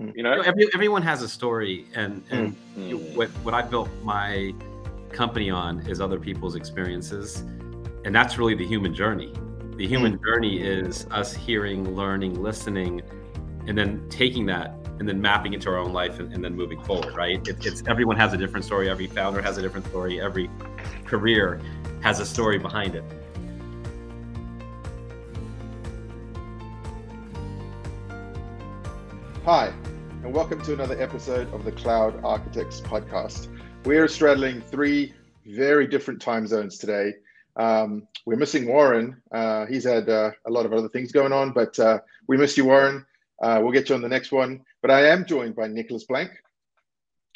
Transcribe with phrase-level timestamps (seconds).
[0.00, 0.12] Mm.
[0.14, 3.16] You know, Every, everyone has a story, and and mm.
[3.16, 4.54] what what I built my
[5.10, 7.40] company on is other people's experiences,
[8.04, 9.32] and that's really the human journey.
[9.76, 10.24] The human mm.
[10.24, 13.02] journey is us hearing, learning, listening,
[13.66, 16.80] and then taking that and then mapping into our own life and, and then moving
[16.84, 17.14] forward.
[17.16, 17.46] Right?
[17.48, 18.88] It, it's everyone has a different story.
[18.88, 20.20] Every founder has a different story.
[20.20, 20.48] Every
[21.06, 21.60] career
[22.02, 23.04] has a story behind it.
[29.44, 29.72] Hi,
[30.28, 33.48] and welcome to another episode of the Cloud Architects Podcast.
[33.86, 35.14] We're straddling three
[35.46, 37.14] very different time zones today.
[37.56, 39.22] Um, we're missing Warren.
[39.32, 42.58] Uh, he's had uh, a lot of other things going on, but uh, we miss
[42.58, 43.06] you, Warren.
[43.40, 44.60] Uh, we'll get you on the next one.
[44.82, 46.32] But I am joined by Nicholas Blank.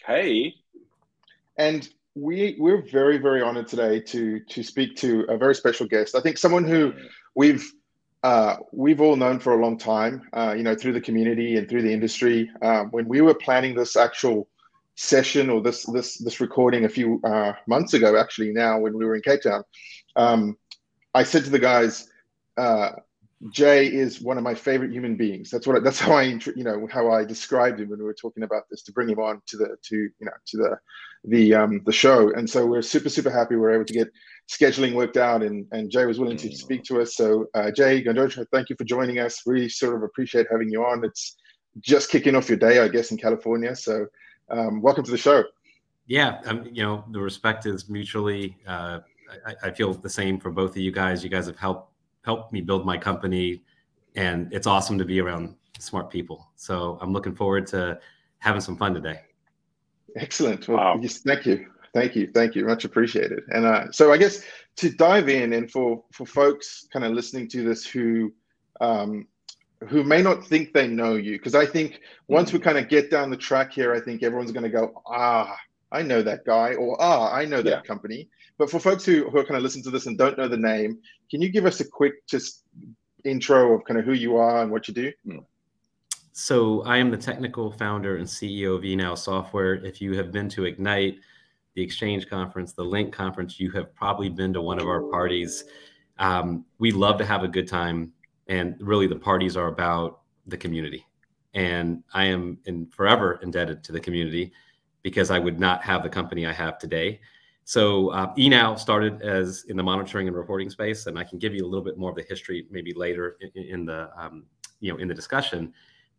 [0.05, 0.57] Hey.
[1.57, 6.15] And we we're very very honored today to to speak to a very special guest.
[6.15, 6.93] I think someone who
[7.35, 7.73] we've
[8.23, 11.69] uh, we've all known for a long time, uh, you know, through the community and
[11.69, 12.51] through the industry.
[12.63, 14.49] Um, when we were planning this actual
[14.95, 19.05] session or this this this recording a few uh, months ago, actually now when we
[19.05, 19.65] were in Cape Town,
[20.15, 20.57] um,
[21.15, 22.09] I said to the guys,
[22.57, 22.91] uh,
[23.51, 25.51] Jay is one of my favorite human beings.
[25.51, 28.45] That's what that's how I you know how I described him when we were talking
[28.45, 30.79] about this to bring him on to the to you know to the
[31.25, 32.33] the um, the show.
[32.33, 34.13] And so we're super super happy we're able to get
[34.49, 36.57] scheduling worked out, and, and Jay was willing to mm.
[36.57, 37.17] speak to us.
[37.17, 39.43] So, uh, Jay Gundotra, thank you for joining us.
[39.47, 41.05] Really sort of appreciate having you on.
[41.05, 41.37] It's
[41.81, 43.75] just kicking off your day, I guess, in California.
[43.75, 44.07] So,
[44.51, 45.45] um, welcome to the show.
[46.07, 48.57] Yeah, um, you know, the respect is mutually.
[48.67, 49.01] Uh,
[49.47, 51.25] I, I, feel the same for both of you guys.
[51.25, 51.91] You guys have helped
[52.25, 53.63] helped me build my company,
[54.17, 56.51] and it's awesome to be around smart people.
[56.57, 57.99] So, I'm looking forward to
[58.39, 59.21] having some fun today.
[60.17, 60.69] Excellent.
[60.69, 60.99] Well, wow.
[61.01, 61.67] yes, thank you.
[61.95, 63.41] Thank you, thank you, much appreciated.
[63.51, 64.43] And uh, so I guess
[64.77, 68.33] to dive in, and for for folks kind of listening to this who
[68.81, 69.27] um,
[69.89, 73.11] who may not think they know you, because I think once we kind of get
[73.11, 75.55] down the track here, I think everyone's going to go, ah,
[75.91, 77.83] I know that guy, or ah, I know that yeah.
[77.83, 78.29] company.
[78.59, 80.57] But for folks who, who are kind of listening to this and don't know the
[80.57, 80.99] name,
[81.31, 82.65] can you give us a quick just
[83.25, 85.13] intro of kind of who you are and what you do?
[85.27, 85.45] Mm.
[86.33, 89.75] So I am the technical founder and CEO of ENow Software.
[89.75, 91.19] If you have been to Ignite,
[91.75, 95.65] the Exchange conference, the Lync conference, you have probably been to one of our parties.
[96.19, 98.13] Um, we love to have a good time,
[98.49, 101.07] and really the parties are about the community.
[101.55, 104.53] And I am in forever indebted to the community
[105.03, 107.21] because I would not have the company I have today.
[107.65, 111.55] So uh, ENow started as in the monitoring and reporting space, and I can give
[111.55, 114.45] you a little bit more of the history maybe later in, in the um,
[114.81, 115.73] you know in the discussion.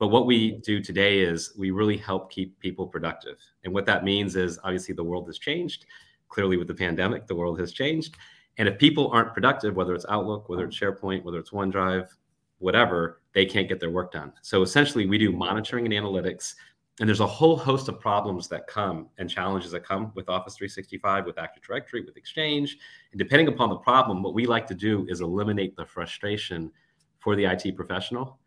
[0.03, 3.38] But what we do today is we really help keep people productive.
[3.64, 5.86] And what that means is obviously the world has changed.
[6.28, 8.18] Clearly, with the pandemic, the world has changed.
[8.58, 12.09] And if people aren't productive, whether it's Outlook, whether it's SharePoint, whether it's OneDrive,
[12.59, 14.34] whatever, they can't get their work done.
[14.41, 16.56] So essentially, we do monitoring and analytics.
[17.00, 20.58] And there's a whole host of problems that come and challenges that come with Office
[20.58, 22.78] 365, with Active Directory, with Exchange.
[23.14, 26.74] And depending upon the problem, what we like to do is eliminate the frustration
[27.20, 28.41] for the IT professional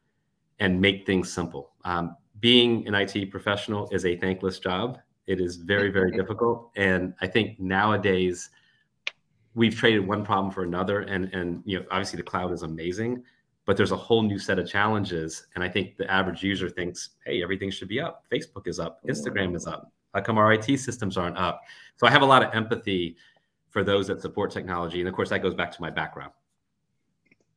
[0.59, 1.73] and make things simple.
[1.85, 4.99] Um, being an IT professional is a thankless job.
[5.27, 6.71] It is very, very difficult.
[6.77, 8.51] And I think nowadays
[9.55, 11.01] we've traded one problem for another.
[11.01, 13.23] And, and, you know, obviously the cloud is amazing,
[13.65, 15.47] but there's a whole new set of challenges.
[15.55, 18.25] And I think the average user thinks, hey, everything should be up.
[18.31, 19.01] Facebook is up.
[19.07, 19.93] Instagram is up.
[20.15, 21.63] How come our IT systems aren't up?
[21.97, 23.17] So I have a lot of empathy
[23.69, 25.01] for those that support technology.
[25.01, 26.33] And of course, that goes back to my background.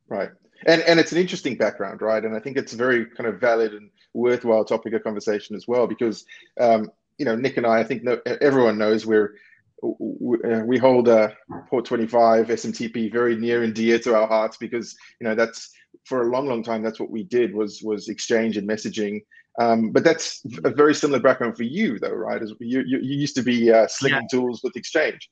[0.08, 0.31] Right
[0.66, 2.24] and and it's an interesting background, right?
[2.24, 5.68] And I think it's a very kind of valid and worthwhile topic of conversation as
[5.68, 6.25] well, because
[6.59, 9.36] um, you know Nick and I, I think no, everyone knows we're
[9.81, 11.36] we hold a
[11.69, 15.72] port 25 smtp very near and dear to our hearts because you know that's
[16.03, 19.22] for a long long time that's what we did was was exchange and messaging
[19.59, 23.16] um, but that's a very similar background for you though right as you, you, you
[23.16, 24.38] used to be uh, slinging yeah.
[24.38, 25.30] tools with exchange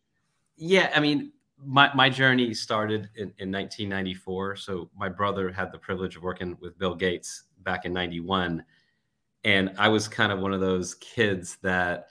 [0.56, 1.32] yeah i mean
[1.66, 4.56] my, my journey started in, in 1994.
[4.57, 8.63] So my brother had the privilege of working with Bill Gates back in 91.
[9.44, 12.09] And I was kind of one of those kids that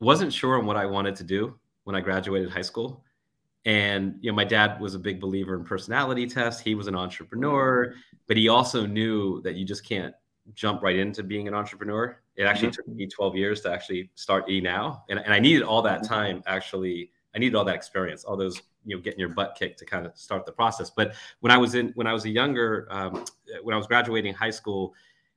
[0.00, 3.04] wasn't sure on what I wanted to do when I graduated high school.
[3.64, 6.60] And you know, my dad was a big believer in personality tests.
[6.60, 7.94] He was an entrepreneur,
[8.26, 10.14] but he also knew that you just can't
[10.54, 12.18] jump right into being an entrepreneur.
[12.34, 12.88] It actually mm-hmm.
[12.88, 15.02] took me 12 years to actually start ENow.
[15.08, 16.14] And, and I needed all that mm-hmm.
[16.14, 17.10] time actually.
[17.34, 20.06] I needed all that experience, all those you know getting your butt kicked to kind
[20.06, 20.90] of start the process.
[20.90, 23.24] But when i was in when i was a younger um,
[23.62, 24.94] when i was graduating high school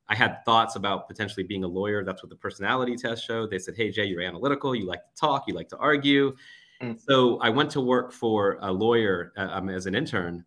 [0.07, 2.03] i had thoughts about potentially being a lawyer.
[2.03, 3.50] That's what the personality test showed.
[3.50, 4.75] They said hey jay you're analytical.
[4.75, 5.45] You like to talk.
[5.47, 6.36] You like to argue.
[6.81, 7.00] Mm.
[7.00, 10.44] so i went to work for a lawyer uh, um, as an intern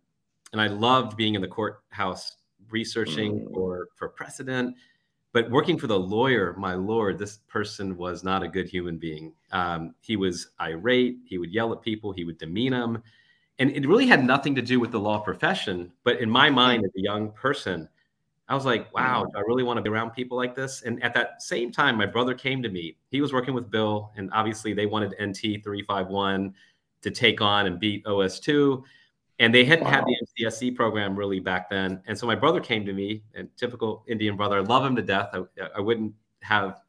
[0.51, 2.37] and i loved being in the courthouse
[2.69, 3.51] researching mm.
[3.51, 4.75] for for precedent
[5.31, 9.33] But working for the lawyer, my lord, this person was not a good human being.
[9.51, 11.17] Um, he was irate.
[11.25, 12.11] He would yell at people.
[12.11, 13.03] He would demean them,
[13.59, 15.91] and it really had nothing to do with the law profession.
[16.03, 17.87] But in my mind, as a young person,
[18.47, 20.81] I was like, wow, do I really want to be around people like this?
[20.81, 22.97] And at that same time, my brother came to me.
[23.11, 26.55] He was working with Bill, and obviously they wanted NT 351
[27.01, 28.81] to take on and beat OS2.
[29.39, 29.91] And they hadn't wow.
[29.91, 32.01] had the MCSE program really back then.
[32.07, 35.01] And so my brother came to me, and typical Indian brother, I love him to
[35.01, 35.29] death.
[35.33, 35.43] I,
[35.77, 36.81] I wouldn't have,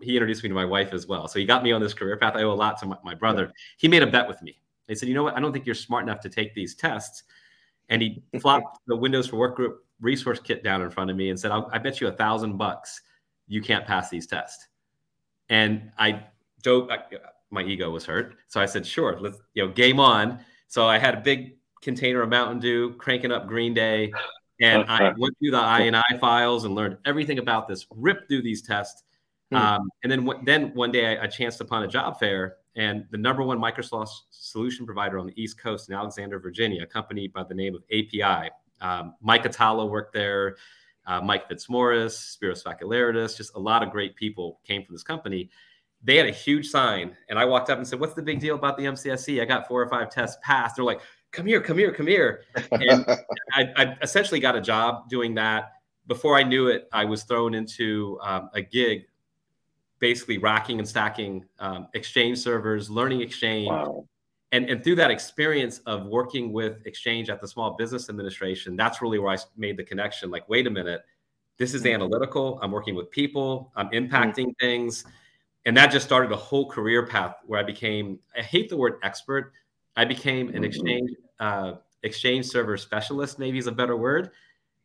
[0.00, 1.26] he introduced me to my wife as well.
[1.26, 2.36] So he got me on this career path.
[2.36, 3.52] I owe a lot to my, my brother.
[3.78, 4.60] He made a bet with me.
[4.86, 5.36] He said, you know what?
[5.36, 7.24] I don't think you're smart enough to take these tests.
[7.88, 11.38] And he flopped the Windows for Workgroups resource kit down in front of me and
[11.38, 13.00] said, I bet you a thousand bucks
[13.48, 14.68] you can't pass these tests.
[15.48, 16.24] And I
[16.62, 16.90] dove,
[17.50, 18.36] my ego was hurt.
[18.48, 20.40] So I said, sure, let's, you know, game on.
[20.68, 24.12] So I had a big container of Mountain Dew, cranking up Green Day.
[24.60, 28.62] And I went through the INI files and learned everything about this, ripped through these
[28.62, 29.02] tests.
[29.50, 29.56] Hmm.
[29.56, 33.18] Um, and then, then one day I, I chanced upon a job fair and the
[33.18, 37.42] number one Microsoft solution provider on the East Coast in Alexandria, Virginia, a company by
[37.42, 40.56] the name of API, um, Mike Atala worked there.
[41.06, 45.48] Uh, Mike Fitzmaurice, Spiros Vakilaritis, just a lot of great people came from this company.
[46.06, 48.54] They had a huge sign, and I walked up and said, "What's the big deal
[48.54, 49.42] about the MCSE?
[49.42, 51.00] I got four or five tests passed." They're like,
[51.32, 53.04] "Come here, come here, come here." And
[53.52, 55.72] I, I, essentially got a job doing that.
[56.06, 59.06] Before I knew it, I was thrown into um, a gig,
[59.98, 64.06] basically racking and stacking um, Exchange servers, learning Exchange, wow
[64.52, 69.02] and, and through that experience of working with exchange at the small business administration that's
[69.02, 71.02] really where i made the connection like wait a minute
[71.58, 71.94] this is mm-hmm.
[71.94, 74.06] analytical i'm working with people i'm mm-hmm.
[74.06, 74.66] impacting mm-hmm.
[74.66, 75.04] things
[75.66, 78.94] and that just started a whole career path where i became i hate the word
[79.02, 79.52] expert
[79.96, 80.64] i became an mm-hmm.
[80.64, 81.10] exchange
[81.40, 81.72] uh,
[82.02, 84.30] exchange server specialist maybe is a better word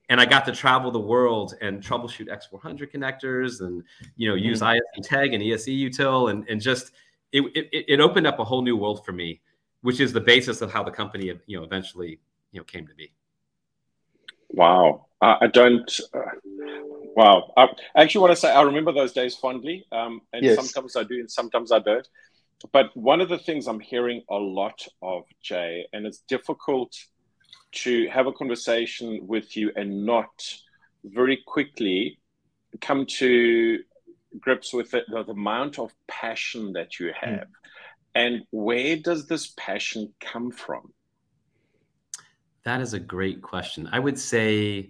[0.10, 3.84] and i got to travel the world and troubleshoot x400 connectors and
[4.18, 5.00] you know use mm-hmm.
[5.00, 6.92] isinteg and eseutil and, and just
[7.32, 9.40] it, it, it opened up a whole new world for me
[9.82, 12.20] which is the basis of how the company you know eventually
[12.52, 13.14] you know came to be
[14.50, 16.20] wow uh, i don't uh,
[17.16, 20.56] wow I actually want to say i remember those days fondly um, and yes.
[20.56, 22.08] sometimes i do and sometimes i don't
[22.72, 26.96] but one of the things i'm hearing a lot of jay and it's difficult
[27.74, 30.30] to have a conversation with you and not
[31.04, 32.20] very quickly
[32.80, 33.80] come to
[34.40, 37.30] grips with the, the amount of passion that you hmm.
[37.30, 37.62] have mm.
[38.14, 40.94] And where does this passion come from?
[42.64, 43.90] That is a great question.
[43.92, 44.90] I would say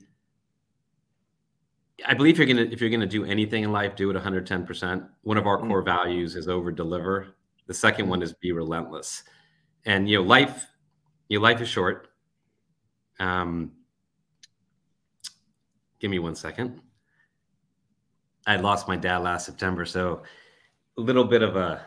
[2.06, 5.08] I believe you're gonna if you're gonna do anything in life, do it 110%.
[5.22, 5.68] One of our mm-hmm.
[5.68, 7.36] core values is over deliver.
[7.68, 9.24] The second one is be relentless.
[9.86, 10.68] And you know, life,
[11.30, 12.10] your life is short.
[13.20, 13.72] Um,
[16.00, 16.82] give me one second.
[18.48, 20.24] I lost my dad last September, so
[20.98, 21.86] a little bit of a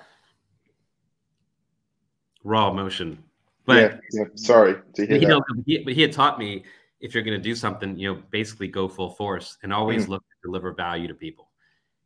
[2.44, 3.22] raw emotion.
[3.66, 4.24] But yeah, yeah.
[4.36, 5.26] sorry to hear that.
[5.26, 6.64] know, but he, but he had taught me
[7.04, 10.08] if you're going to do something, you know, basically go full force and always mm.
[10.08, 11.50] look to deliver value to people.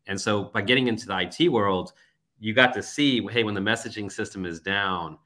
[0.09, 1.93] And so by getting into the IT world,
[2.41, 5.17] you got to see, hey, when the messaging system is down,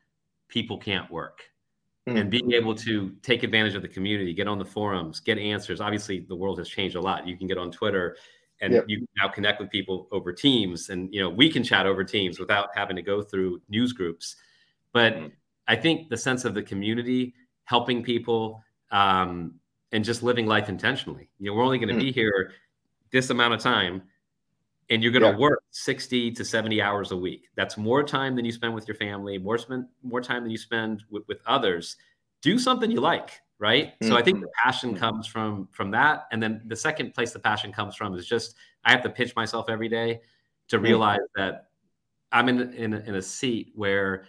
[0.49, 1.41] people can't work.
[2.07, 2.21] Mm.
[2.21, 5.81] And being able to take advantage of the community, get on the forums, get answers.
[5.81, 7.27] Obviously, the world has changed a lot.
[7.27, 8.17] You can get on Twitter
[8.61, 8.85] and yep.
[8.89, 12.39] you now connect with people over Teams, and you know we can chat over Teams
[12.39, 14.37] without having to go through news groups.
[14.93, 15.27] But mm-hmm.
[15.67, 19.55] I think the sense of the community, helping people, um,
[19.93, 21.29] and just living life intentionally.
[21.39, 22.07] You know, we're only going to mm-hmm.
[22.07, 22.53] be here
[23.13, 24.03] this amount of time,
[24.91, 25.37] and you're going to yeah.
[25.37, 27.49] work 60 to 70 hours a week.
[27.55, 30.59] That's more time than you spend with your family, more spend more time than you
[30.59, 31.97] spend with, with others.
[32.41, 33.89] Do something you like, right?
[33.89, 34.09] Mm-hmm.
[34.09, 34.69] So I think the mm-hmm.
[34.69, 34.99] passion mm-hmm.
[34.99, 38.55] comes from from that, and then the second place the passion comes from is just
[38.85, 40.21] I have to pitch myself every day
[40.69, 40.87] to mm-hmm.
[40.87, 41.67] realize that
[42.33, 44.25] I'm in in, in a seat where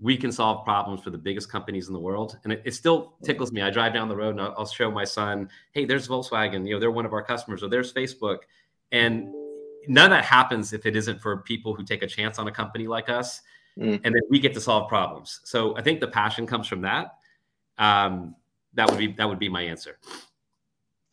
[0.00, 2.38] we can solve problems for the biggest companies in the world.
[2.44, 3.62] And it, it still tickles me.
[3.62, 6.74] I drive down the road and I'll, I'll, show my son, hey, there's Volkswagen, you
[6.74, 8.38] know, they're one of our customers, or there's Facebook.
[8.92, 9.34] And
[9.88, 12.52] none of that happens if it isn't for people who take a chance on a
[12.52, 13.40] company like us.
[13.76, 14.00] Mm.
[14.04, 15.40] And then we get to solve problems.
[15.44, 17.14] So I think the passion comes from that.
[17.78, 18.36] Um,
[18.74, 19.98] that would be that would be my answer.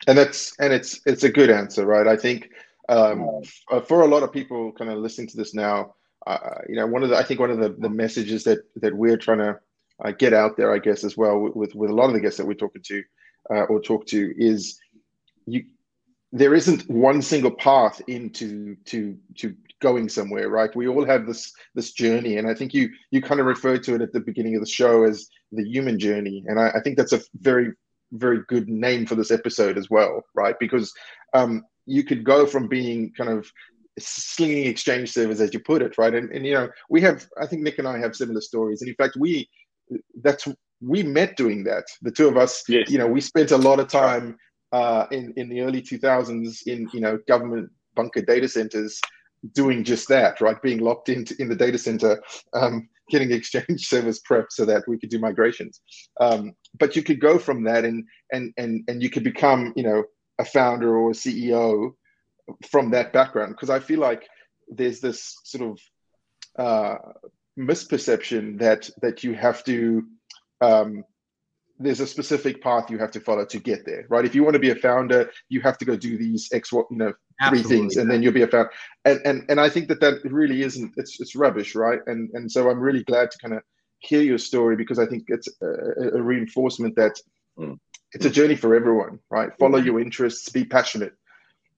[0.07, 2.07] And that's and it's it's a good answer, right?
[2.07, 2.49] I think
[2.89, 3.41] um,
[3.87, 5.95] for a lot of people kind of listening to this now,
[6.27, 8.95] uh, you know, one of the I think one of the, the messages that that
[8.95, 9.59] we're trying to
[10.03, 12.37] uh, get out there, I guess, as well with with a lot of the guests
[12.37, 13.03] that we're talking to
[13.51, 14.79] uh, or talk to is
[15.45, 15.65] you.
[16.31, 20.75] There isn't one single path into to to going somewhere, right?
[20.75, 23.95] We all have this this journey, and I think you you kind of referred to
[23.95, 26.97] it at the beginning of the show as the human journey, and I, I think
[26.97, 27.71] that's a very
[28.11, 30.55] very good name for this episode as well, right?
[30.59, 30.93] Because
[31.33, 33.49] um, you could go from being kind of
[33.97, 36.13] slinging exchange servers as you put it right?
[36.13, 38.81] And, and you know we have i think nick and i have similar stories.
[38.81, 39.47] And in fact we
[40.23, 40.47] that's
[40.81, 41.85] we met doing that.
[42.01, 42.89] The two of us yes.
[42.89, 44.37] you know we spent a lot of time
[44.71, 48.99] uh, in in the early 2000s in you know government bunker data centers
[49.53, 50.61] doing just that right?
[50.61, 52.21] Being locked into in the data center
[52.53, 55.81] um, getting exchange servers prep so that we could do migrations.
[56.19, 59.83] Um, but you could go from that and and and and you could become you
[59.83, 60.03] know
[60.39, 61.93] a founder or a ceo
[62.69, 64.27] from that background because I feel like
[64.67, 65.79] there's this sort of
[66.57, 66.97] uh,
[67.57, 70.03] misperception that that you have to
[70.61, 71.03] um,
[71.79, 74.23] there's a specific path you have to follow to get there, right?
[74.23, 76.85] If you want to be a founder, you have to go do these X, you
[76.91, 77.69] know, Absolutely.
[77.69, 78.71] three things, and then you'll be a founder.
[79.03, 80.93] And and and I think that that really isn't.
[80.95, 81.99] It's it's rubbish, right?
[82.07, 83.63] And and so I'm really glad to kind of
[83.99, 87.19] hear your story because I think it's a, a reinforcement that
[87.57, 87.77] mm.
[88.13, 89.49] it's a journey for everyone, right?
[89.59, 91.13] Follow your interests, be passionate,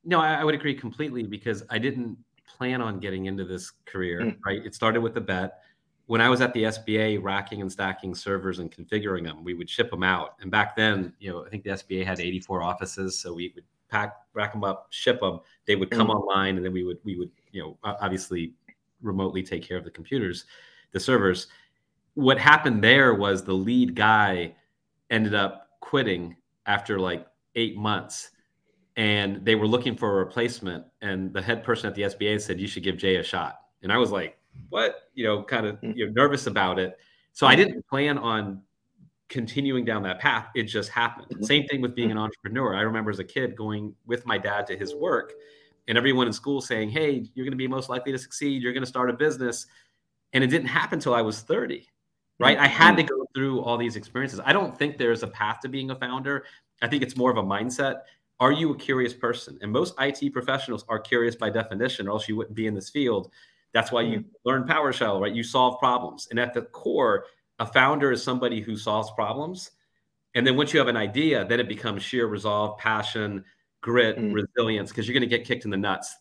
[0.08, 4.22] no, I, I, would agree completely because I didn't plan on getting into this career.
[4.22, 4.38] Mm.
[4.46, 5.60] Right, it started with a bet.
[6.06, 9.70] When I was at the SBA, racking and stacking servers and configuring them, we would
[9.70, 10.36] ship them out.
[10.40, 13.66] And back then, you know, I think the SBA had 84 offices, so we would
[13.90, 15.42] pack, rack them up, ship them.
[15.66, 16.16] They would come mm.
[16.16, 18.54] online, and then we would we would you know obviously
[19.02, 20.46] remotely take care of the computers,
[20.94, 21.48] the servers.
[22.14, 24.56] What happened there was the lead guy
[25.10, 28.32] ended up quitting after like eight months
[28.98, 30.84] and they were looking for a replacement.
[31.02, 33.94] And the head person at the SBA said, "You should give Jay a shot." And
[33.94, 34.38] I was like,
[34.70, 35.92] "What?" You know, kind of hmm.
[35.96, 36.98] you know, nervous about it.
[37.32, 38.64] So I didn't plan on
[39.30, 40.48] continuing down that path.
[40.56, 41.28] It just happened.
[41.30, 41.44] Mm-hmm.
[41.44, 42.76] Same thing with being an entrepreneur.
[42.76, 45.34] I remember as a kid going with my dad to his work,
[45.88, 48.64] and everyone in school saying, "Hey, you're going to be most likely to succeed.
[48.64, 49.68] You're going to start a business,"
[50.34, 51.88] and it didn't happen until I was 30
[52.40, 52.58] right?
[52.60, 54.40] I had to go through all these experiences.
[54.46, 56.46] I don't think there's a path to being a founder.
[56.84, 58.02] I think it's more of a mindset
[58.40, 59.58] are you a curious person?
[59.62, 62.90] And most IT professionals are curious by definition, or else you wouldn't be in this
[62.90, 63.32] field.
[63.74, 64.26] That's why you mm.
[64.46, 65.34] learn PowerShell, right?
[65.34, 66.28] You solve problems.
[66.30, 67.26] And at the core,
[67.60, 69.72] a founder is somebody who solves problems.
[70.36, 73.44] And then once you have an idea, then it becomes sheer resolve, passion,
[73.82, 74.34] grit, mm.
[74.34, 76.16] resilience, because you're going to get kicked in the nuts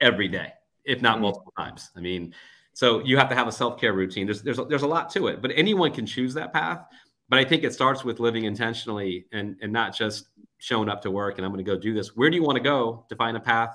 [0.00, 0.52] every day,
[0.84, 1.22] if not mm.
[1.22, 1.90] multiple times.
[1.96, 2.34] I mean,
[2.72, 4.26] so you have to have a self-care routine.
[4.26, 6.86] There's there's there's a lot to it, but anyone can choose that path.
[7.32, 10.26] But I think it starts with living intentionally and and not just
[10.58, 12.14] showing up to work and I'm going to go do this.
[12.14, 13.06] Where do you want to go?
[13.08, 13.74] Define a path,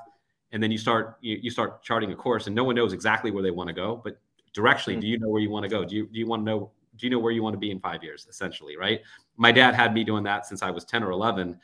[0.52, 3.32] and then you start you, you start charting a course, and no one knows exactly
[3.32, 4.20] where they want to go, but
[4.56, 5.00] directionally, mm-hmm.
[5.00, 5.84] do you know where you want to go?
[5.84, 6.70] Do you do you want to know?
[6.98, 8.28] Do you know where you want to be in five years?
[8.30, 9.02] Essentially, right?
[9.38, 11.60] My dad had me doing that since I was ten or eleven,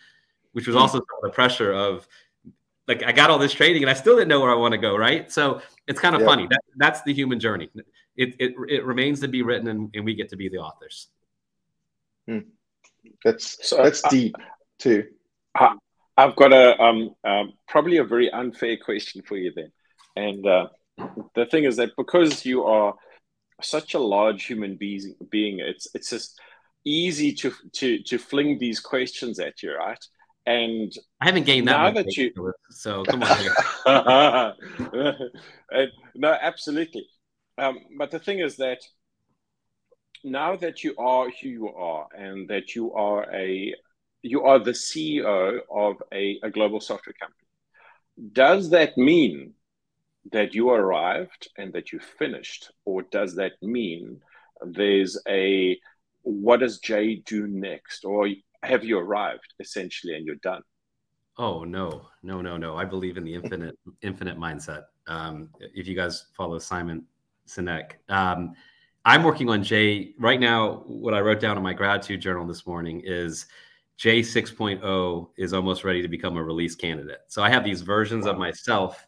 [0.53, 0.81] which was mm-hmm.
[0.81, 2.07] also the pressure of
[2.87, 4.79] like I got all this training and I still didn't know where I want to
[4.79, 5.31] go, right?
[5.31, 6.27] So it's kind of yeah.
[6.27, 6.47] funny.
[6.47, 7.69] That, that's the human journey.
[8.15, 11.09] It, it, it remains to be written and, and we get to be the authors.
[12.27, 12.39] Hmm.
[13.23, 14.35] That's so that's deep
[14.79, 15.05] too.
[15.55, 15.75] I,
[16.17, 19.71] have got a um, um, probably a very unfair question for you then,
[20.15, 20.67] and uh,
[21.35, 22.93] the thing is that because you are
[23.61, 26.39] such a large human being, being it's it's just
[26.85, 30.03] easy to to to fling these questions at you, right?
[30.45, 34.53] And I haven't gained that much that you, so come on.
[36.15, 37.07] no, absolutely.
[37.57, 38.79] Um, but the thing is that
[40.23, 43.73] now that you are who you are and that you are a
[44.21, 47.49] you are the CEO of a, a global software company.
[48.31, 49.53] Does that mean
[50.31, 54.21] that you arrived and that you finished, or does that mean
[54.65, 55.77] there's a
[56.21, 58.29] what does Jay do next, or
[58.63, 60.61] have you arrived essentially and you're done?
[61.37, 62.77] Oh no, no, no, no!
[62.77, 64.83] I believe in the infinite, infinite mindset.
[65.07, 67.05] Um, if you guys follow Simon
[67.45, 68.53] Sinek, um,
[69.05, 70.83] I'm working on Jay right now.
[70.85, 73.47] What I wrote down in my gratitude journal this morning is
[73.97, 77.19] J 6.0 is almost ready to become a release candidate.
[77.27, 79.05] So I have these versions of myself,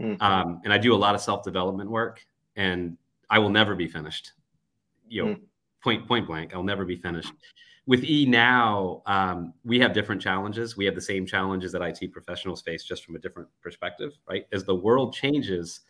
[0.00, 0.20] mm-hmm.
[0.22, 2.24] um, and I do a lot of self development work,
[2.56, 2.96] and
[3.30, 4.32] I will never be finished.
[5.08, 5.42] You know, mm-hmm.
[5.82, 7.32] point point blank, I'll never be finished.
[7.86, 10.76] With E now, um, we have different challenges.
[10.76, 14.46] We have the same challenges that IT professionals face, just from a different perspective, right?
[14.52, 15.80] As the world changes,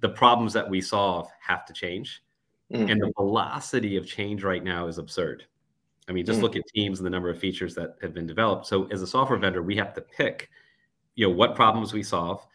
[0.00, 2.22] the problems that we solve have to change,
[2.72, 2.88] mm-hmm.
[2.88, 5.44] and the velocity of change right now is absurd
[6.08, 6.42] I mean, just mm.
[6.42, 8.66] look at teams and the number of features that have been developed.
[8.66, 10.48] So as a software vendor, we have to pick,
[11.14, 12.46] you know, what problems we solve.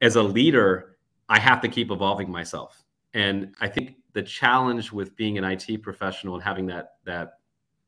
[0.00, 0.96] As a leader,
[1.28, 2.84] I have to keep evolving myself.
[3.12, 7.38] And I think the challenge with being an IT professional and having that that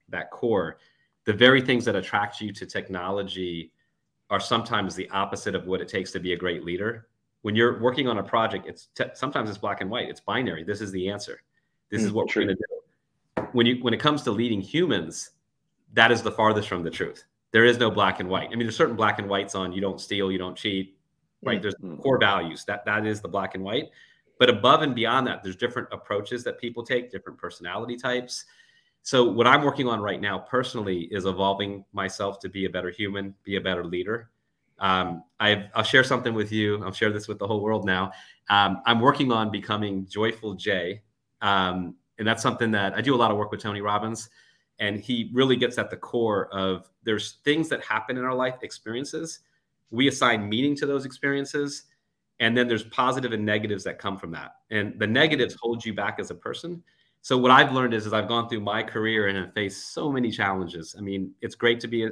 [0.09, 0.79] that core,
[1.25, 3.73] the very things that attract you to technology
[4.31, 7.09] are sometimes the opposite of what it takes to be a great leader.
[7.43, 10.09] When you're working on a project, it's t- sometimes it's black and white.
[10.09, 10.65] It's binary.
[10.65, 11.43] This is the answer.
[11.91, 12.43] This mm, is what true.
[12.43, 12.75] we're going to do
[13.55, 15.31] when you when it comes to leading humans,
[15.93, 17.25] that is the farthest from the truth.
[17.53, 18.49] there is no black and white.
[18.49, 20.99] I mean, there's certain black and whites on you don't steal, you don't cheat,
[21.43, 21.63] right?
[21.63, 22.03] There's mm-hmm.
[22.03, 23.91] core values that that is the black and white.
[24.41, 28.45] But above and beyond that, there's different approaches that people take, different personality types.
[29.03, 32.91] So what I'm working on right now personally is evolving myself to be a better
[32.91, 34.31] human, be a better leader.
[34.81, 36.83] Um, i will share something with you.
[36.85, 38.11] I'll share this with the whole world now.
[38.51, 41.03] Um, I'm working on becoming joyful Jay.
[41.45, 44.31] Um, and that's something that I do a lot of work with Tony Robbins
[44.79, 48.57] and he really gets at the core of there's things that happen in our life
[48.63, 49.41] experiences.
[49.91, 51.85] We assign meaning to those experiences
[52.41, 54.57] and then there's positive and negatives that come from that.
[54.71, 56.83] And the negatives hold you back as a person.
[57.21, 60.11] So what i've learned is as i've gone through my career and have faced so
[60.11, 60.95] many challenges.
[60.99, 62.11] I mean it's great to be a,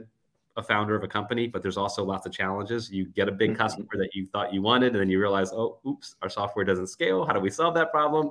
[0.57, 2.91] a founder of a company but there's also lots of challenges.
[2.91, 3.63] You get a big mm-hmm.
[3.63, 6.89] customer that you thought you wanted and then you realize oh oops our software doesn't
[6.89, 7.25] scale.
[7.25, 8.31] How do we solve that problem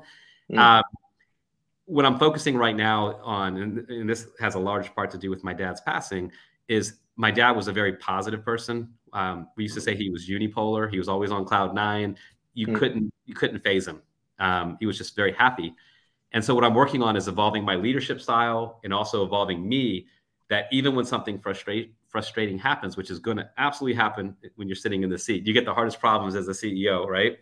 [0.50, 0.60] mm-hmm.
[0.60, 0.84] um,
[1.86, 5.30] what I'm focusing right now on, and, and, this has a large part to do
[5.30, 6.32] with my dad's passing,
[6.68, 8.94] is my dad was a very positive person.
[9.14, 10.90] Um, we used to say he was unipolar.
[10.90, 12.18] He was always on cloud nine.
[12.54, 12.76] You mm-hmm.
[12.78, 14.02] couldn't you couldn't faze him.
[14.40, 15.74] Um, he was just very happy.
[16.34, 20.08] And so what I'm working on is evolving my leadership style and also evolving me.
[20.50, 24.76] That even when something frustrate, frustrating happens, which is going to absolutely happen when you're
[24.76, 27.40] sitting in the seat, you get the hardest problems as a CEO, right?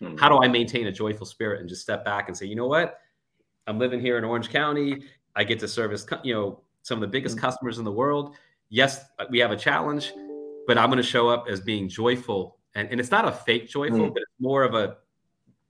[0.00, 0.16] Mm-hmm.
[0.16, 2.66] How do I maintain a joyful spirit and just step back and say, you know
[2.66, 2.98] what?
[3.66, 5.02] I'm living here in Orange County.
[5.34, 7.46] I get to service, you know, some of the biggest mm-hmm.
[7.46, 8.36] customers in the world.
[8.68, 10.12] Yes, we have a challenge,
[10.66, 12.58] but I'm going to show up as being joyful.
[12.74, 14.12] And, and it's not a fake joyful, mm-hmm.
[14.12, 14.96] but it's more of a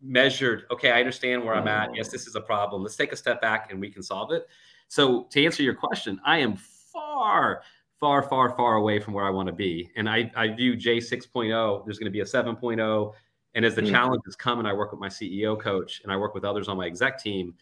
[0.00, 1.95] measured, okay, I understand where I'm at.
[1.95, 2.83] Yes, this is a problem.
[2.83, 4.47] Let's take a step back and we can solve it.
[4.88, 7.62] So to answer your question, I am far,
[7.99, 9.90] far, far, far away from where I want to be.
[9.97, 13.12] And I, I view J 6.0, there's going to be a 7.0.
[13.56, 13.90] And as the mm-hmm.
[13.90, 16.76] challenges come and I work with my CEO coach and I work with others on
[16.76, 17.54] my exec team,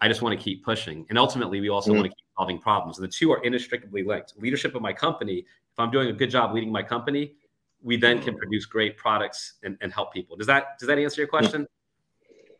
[0.00, 1.06] I just want to keep pushing.
[1.10, 2.00] And ultimately, we also mm-hmm.
[2.00, 2.98] want to keep solving problems.
[2.98, 4.32] And the two are inextricably linked.
[4.38, 7.34] Leadership of my company, if I'm doing a good job leading my company,
[7.82, 10.36] we then can produce great products and, and help people.
[10.36, 11.66] Does that does that answer your question?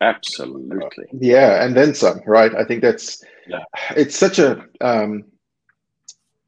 [0.01, 1.05] Absolutely.
[1.13, 2.53] Yeah, and then some, right?
[2.53, 3.63] I think that's yeah.
[3.95, 5.25] it's such a um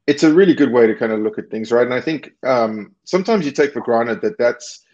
[0.06, 1.86] it's a really good way to kind of look at things, right?
[1.86, 4.85] And I think um sometimes you take for granted that that's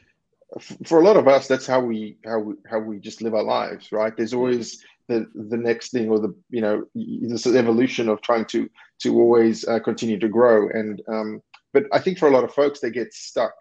[0.85, 3.43] for a lot of us that's how we how we how we just live our
[3.43, 4.17] lives right?
[4.17, 8.69] There's always the the next thing or the you know this evolution of trying to
[9.01, 10.69] to always uh, continue to grow.
[10.71, 13.55] And um, but I think for a lot of folks they get stuck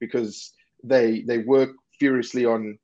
[0.00, 2.78] because they they work furiously on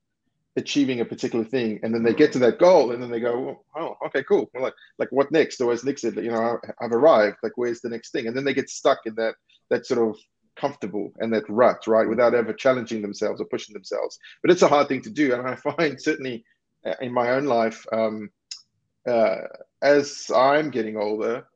[0.57, 1.79] achieving a particular thing.
[1.83, 4.49] And then they get to that goal and then they go oh okay cool.
[4.53, 5.61] Well, like like what next?
[5.61, 7.37] Or as Nick said you know I've arrived.
[7.43, 8.27] Like where's the next thing?
[8.27, 9.35] And then they get stuck in that
[9.69, 10.17] that sort of
[10.55, 14.67] comfortable and that rut right without ever challenging themselves or pushing themselves but it's a
[14.67, 16.43] hard thing to do and I find certainly
[17.01, 18.29] in my own life, um,
[19.07, 19.37] uh,
[19.81, 21.47] as I'm getting older,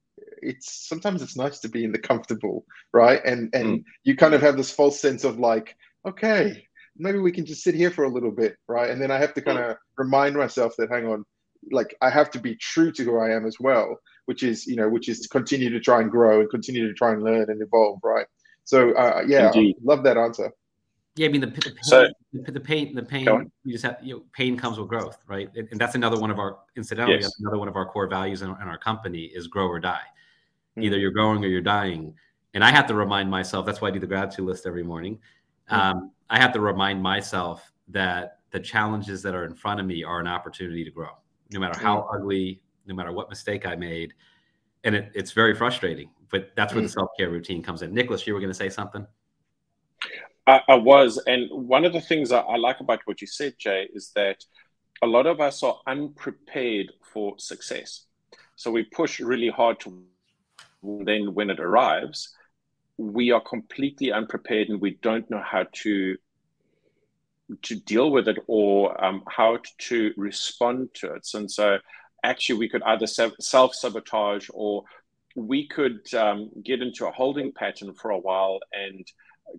[0.42, 3.22] it's sometimes it's nice to be in the comfortable, right?
[3.24, 3.84] And and mm.
[4.04, 6.66] you kind of have this false sense of like, okay,
[6.98, 8.90] maybe we can just sit here for a little bit, right?
[8.90, 9.78] And then I have to kind of mm.
[9.98, 11.26] remind myself that hang on,
[11.72, 14.76] like I have to be true to who I am as well, which is you
[14.76, 17.50] know, which is to continue to try and grow and continue to try and learn
[17.50, 18.28] and evolve, right?
[18.70, 19.52] So uh, yeah,
[19.84, 20.54] love that answer.
[21.16, 23.26] Yeah, I mean the, the pain, so, the, the, pain, the pain.
[23.64, 25.50] You just have you know, pain comes with growth, right?
[25.56, 27.32] And, and that's another one of our incidentally, yes.
[27.40, 29.98] another one of our core values in, in, our company is grow or die.
[29.98, 30.84] Mm-hmm.
[30.84, 32.14] Either you're growing or you're dying.
[32.54, 33.66] And I have to remind myself.
[33.66, 35.18] That's why I do the gratitude list every morning.
[35.72, 35.98] Mm-hmm.
[35.98, 40.04] Um, I have to remind myself that the challenges that are in front of me
[40.04, 41.10] are an opportunity to grow,
[41.52, 42.18] no matter how mm-hmm.
[42.18, 44.14] ugly, no matter what mistake I made.
[44.84, 46.94] And it, it's very frustrating, but that's where the mm.
[46.94, 47.94] self care routine comes in.
[47.94, 49.06] Nicholas, you were going to say something.
[50.48, 53.56] I, I was, and one of the things I, I like about what you said,
[53.58, 54.44] Jay, is that
[55.02, 58.06] a lot of us are unprepared for success.
[58.56, 60.04] So we push really hard to
[60.82, 62.36] then when it arrives,
[62.98, 66.18] we are completely unprepared and we don't know how to
[67.64, 71.28] to deal with it or um, how to respond to it.
[71.34, 71.80] And so
[72.24, 74.84] actually we could either self sabotage or
[75.36, 79.06] we could um, get into a holding pattern for a while and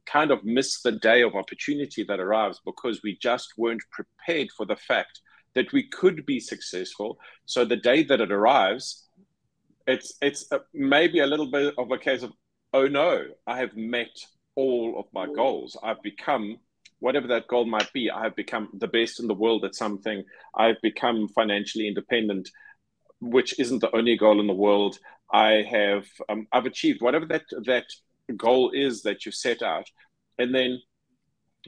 [0.07, 4.67] kind of miss the day of opportunity that arrives because we just weren't prepared for
[4.67, 5.21] the fact
[5.55, 7.19] that we could be successful.
[7.47, 9.09] So the day that it arrives,
[9.87, 12.33] it's it's a, maybe a little bit of a case of
[12.73, 14.15] oh no, I have met
[14.55, 15.77] all of my goals.
[15.83, 16.59] I've become
[17.01, 18.11] whatever that goal might be.
[18.11, 20.25] I have become the best in the world at something.
[20.55, 22.49] I've become financially independent,
[23.21, 24.99] which isn't the only goal in the world.
[25.33, 27.87] I have um, I've achieved whatever that that
[28.37, 29.87] goal is that you set out.
[30.39, 30.81] And then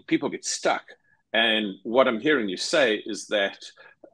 [0.06, 0.84] people get stuck.
[1.32, 3.58] And what I'm hearing you say is that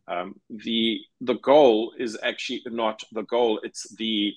[0.06, 4.32] um, the the goal is actually not the goal; it's the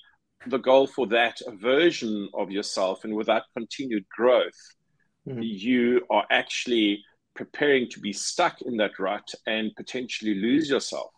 [0.47, 4.59] the goal for that version of yourself and without continued growth,
[5.27, 5.41] mm-hmm.
[5.41, 7.03] you are actually
[7.33, 11.11] preparing to be stuck in that rut and potentially lose yourself.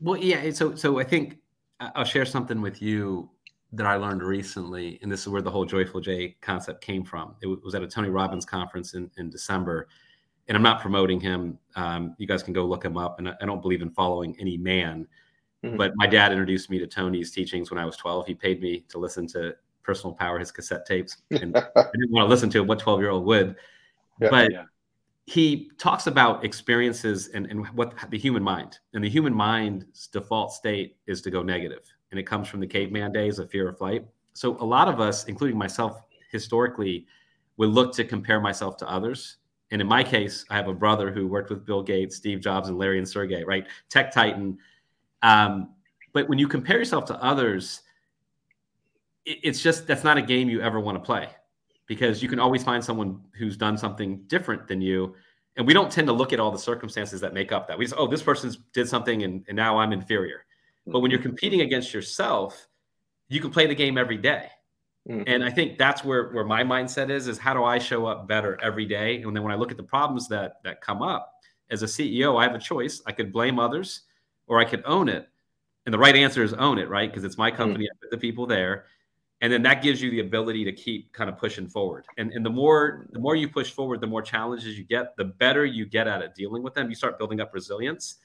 [0.00, 0.50] Well, yeah.
[0.50, 1.38] So, so I think
[1.80, 3.30] I'll share something with you
[3.72, 7.34] that I learned recently, and this is where the whole Joyful Jay concept came from.
[7.42, 9.88] It was at a Tony Robbins conference in, in December,
[10.48, 11.58] and I'm not promoting him.
[11.74, 14.36] Um, you guys can go look him up, and I, I don't believe in following
[14.38, 15.06] any man.
[15.64, 15.76] Mm-hmm.
[15.76, 18.26] But my dad introduced me to Tony's teachings when I was 12.
[18.26, 19.54] He paid me to listen to
[19.84, 22.66] Personal Power, his cassette tapes, and I didn't want to listen to it.
[22.66, 23.56] What 12 year old would?
[24.20, 24.64] Yeah, but yeah.
[25.26, 30.52] he talks about experiences and, and what the human mind and the human mind's default
[30.52, 31.82] state is to go negative
[32.14, 34.06] and it comes from the caveman days of fear of flight.
[34.34, 37.06] So a lot of us, including myself, historically,
[37.56, 39.38] would look to compare myself to others.
[39.72, 42.68] And in my case, I have a brother who worked with Bill Gates, Steve Jobs,
[42.68, 43.66] and Larry and Sergey, right?
[43.88, 44.58] Tech titan.
[45.22, 45.70] Um,
[46.12, 47.83] but when you compare yourself to others, it,
[49.26, 51.28] it's just that's not a game you ever want to play
[51.86, 55.14] because you can always find someone who's done something different than you.
[55.56, 57.78] And we don't tend to look at all the circumstances that make up that.
[57.78, 60.44] We just, oh, this person's did something and, and now I'm inferior.
[60.86, 61.28] But when you're mm-hmm.
[61.28, 62.66] competing against yourself,
[63.28, 64.48] you can play the game every day.
[65.08, 65.22] Mm-hmm.
[65.26, 68.26] And I think that's where where my mindset is is how do I show up
[68.26, 69.22] better every day?
[69.22, 71.30] And then when I look at the problems that that come up
[71.70, 73.02] as a CEO, I have a choice.
[73.06, 74.02] I could blame others
[74.46, 75.28] or I could own it.
[75.86, 77.10] And the right answer is own it, right?
[77.10, 77.56] Because it's my mm.
[77.56, 77.96] company, mm-hmm.
[77.96, 78.86] I put the people there.
[79.44, 82.06] And then that gives you the ability to keep kind of pushing forward.
[82.16, 85.26] And, and the more the more you push forward, the more challenges you get, the
[85.26, 86.88] better you get at it dealing with them.
[86.88, 88.16] You start building up resilience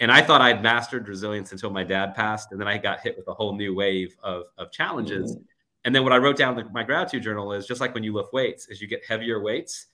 [0.00, 3.16] and I thought I'd mastered resilience until my dad passed, and then I got hit
[3.16, 5.32] with a whole new wave of of challenges.
[5.32, 5.44] Mm-hmm.
[5.84, 8.12] And then what I wrote down in my gratitude journal is just like when you
[8.12, 9.86] lift weights, as you get heavier weights,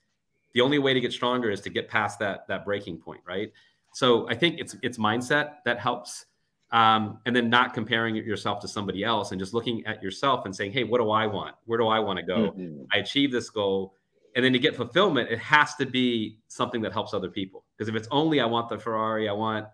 [0.54, 3.52] the only way to get stronger is to get past that that breaking point, right?
[3.92, 6.26] So I think it's it's mindset that helps,
[6.72, 10.56] um, and then not comparing yourself to somebody else and just looking at yourself and
[10.56, 11.54] saying, hey, what do I want?
[11.66, 12.52] Where do I want to go?
[12.52, 12.84] Mm-hmm.
[12.92, 13.94] I achieve this goal,
[14.34, 17.64] and then to get fulfillment, it has to be something that helps other people.
[17.76, 19.66] Because if it's only I want the Ferrari, I want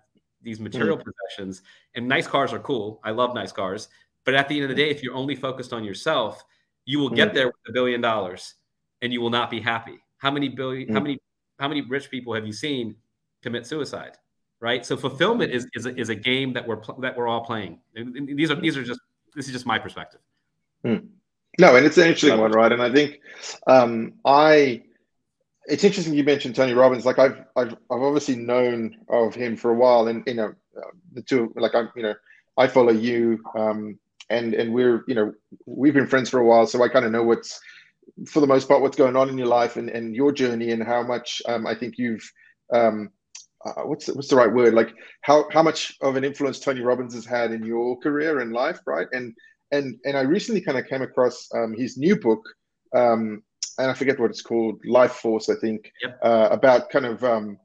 [0.43, 1.05] these material mm.
[1.05, 1.63] possessions.
[1.95, 3.01] And nice cars are cool.
[3.05, 3.89] I love nice cars.
[4.25, 6.45] But at the end of the day, if you're only focused on yourself,
[6.85, 7.35] you will get mm.
[7.35, 8.55] there with a billion dollars
[9.03, 9.99] and you will not be happy.
[10.19, 10.93] How many billion, mm.
[10.93, 11.19] how many,
[11.59, 12.97] how many rich people have you seen
[13.43, 14.17] commit suicide?
[14.61, 14.85] Right.
[14.85, 17.79] So fulfillment is, is, a, is a game that we're, that we're all playing.
[17.95, 19.01] And these are, these are just,
[19.37, 20.21] this is just my perspective.
[20.85, 21.09] Mm.
[21.61, 22.73] No, and it's an interesting one, right?
[22.73, 23.21] And I think
[23.67, 24.83] um, I,
[25.69, 27.05] it's interesting you mentioned Tony Robbins.
[27.05, 30.55] Like I've I've I've obviously known of him for a while, and you know
[31.13, 32.15] the two like I'm you know
[32.57, 33.99] I follow you, um,
[34.31, 35.33] and and we're you know
[35.67, 37.61] we've been friends for a while, so I kind of know what's
[38.27, 40.83] for the most part what's going on in your life and, and your journey and
[40.83, 42.33] how much um, I think you've
[42.73, 43.11] um,
[43.65, 44.93] uh, what's the, what's the right word like
[45.23, 48.81] how how much of an influence Tony Robbins has had in your career and life,
[48.87, 49.07] right?
[49.13, 49.35] And
[49.73, 52.43] and and I recently kind of came across um, his new book.
[52.95, 53.43] Um,
[53.79, 56.19] and I forget what it's called, Life Force, I think, yep.
[56.23, 57.59] uh, about kind of um,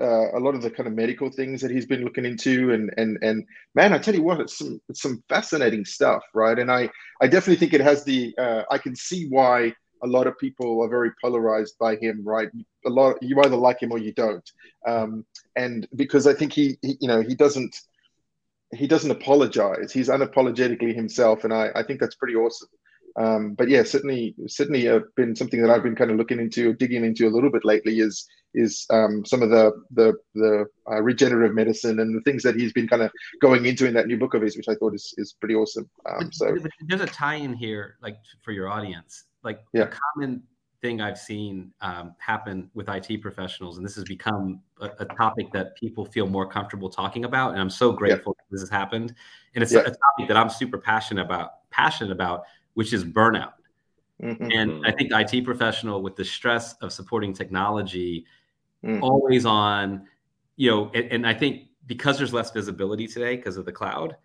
[0.00, 2.92] uh, a lot of the kind of medical things that he's been looking into, and
[2.96, 6.58] and and man, I tell you what, it's some it's some fascinating stuff, right?
[6.58, 9.74] And I I definitely think it has the uh, I can see why
[10.06, 12.48] a lot of people are very polarized by him, right?
[12.86, 14.48] A lot you either like him or you don't,
[14.86, 15.24] um,
[15.56, 17.76] and because I think he, he you know he doesn't
[18.72, 19.92] he doesn't apologize.
[19.92, 22.68] He's unapologetically himself, and I, I think that's pretty awesome.
[23.16, 26.74] Um, but yeah, certainly, certainly have been something that I've been kind of looking into,
[26.74, 28.00] digging into a little bit lately.
[28.00, 32.56] Is is um, some of the the the uh, regenerative medicine and the things that
[32.56, 34.94] he's been kind of going into in that new book of his, which I thought
[34.94, 35.88] is is pretty awesome.
[36.04, 39.84] Um, so there's a tie-in here, like for your audience, like yeah.
[39.84, 40.42] a common
[40.82, 45.50] thing I've seen um, happen with IT professionals, and this has become a, a, topic
[45.52, 47.52] that people feel more comfortable talking about.
[47.52, 48.42] And I'm so grateful yeah.
[48.42, 49.14] that this has happened.
[49.54, 49.78] And it's yeah.
[49.78, 52.42] a, a topic that I'm super passionate about, passionate about
[52.74, 53.52] which is burnout.
[54.22, 54.50] Mm-hmm.
[54.52, 58.26] And I think IT professional with the stress of supporting technology,
[58.84, 59.02] mm-hmm.
[59.02, 60.06] always on,
[60.56, 64.16] you know, and, and, I think because there's less visibility today because of the cloud,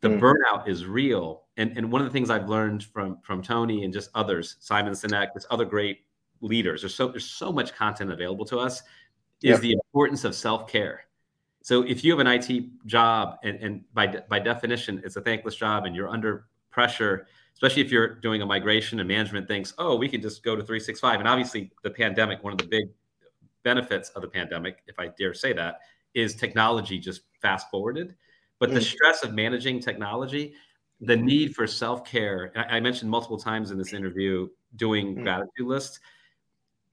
[0.00, 0.24] the mm-hmm.
[0.24, 1.44] burnout is real.
[1.56, 4.92] And, and one of the things I've learned from from Tony and just others, Simon
[4.92, 6.00] Sinek, there's other great
[6.40, 6.82] leaders.
[6.82, 8.82] There's so there's so much content available to us.
[9.42, 9.60] Is yep.
[9.60, 11.02] the importance of self care.
[11.62, 15.56] So if you have an IT job and, and by by definition it's a thankless
[15.56, 19.96] job and you're under pressure especially if you're doing a migration and management thinks, oh,
[19.96, 21.20] we can just go to 365.
[21.20, 22.90] And obviously, the pandemic, one of the big
[23.62, 25.80] benefits of the pandemic, if I dare say that,
[26.12, 28.14] is technology just fast forwarded.
[28.58, 28.74] But mm.
[28.74, 30.54] the stress of managing technology,
[31.00, 35.22] the need for self care, I, I, mentioned multiple times in this interview doing mm.
[35.22, 36.00] gratitude lists.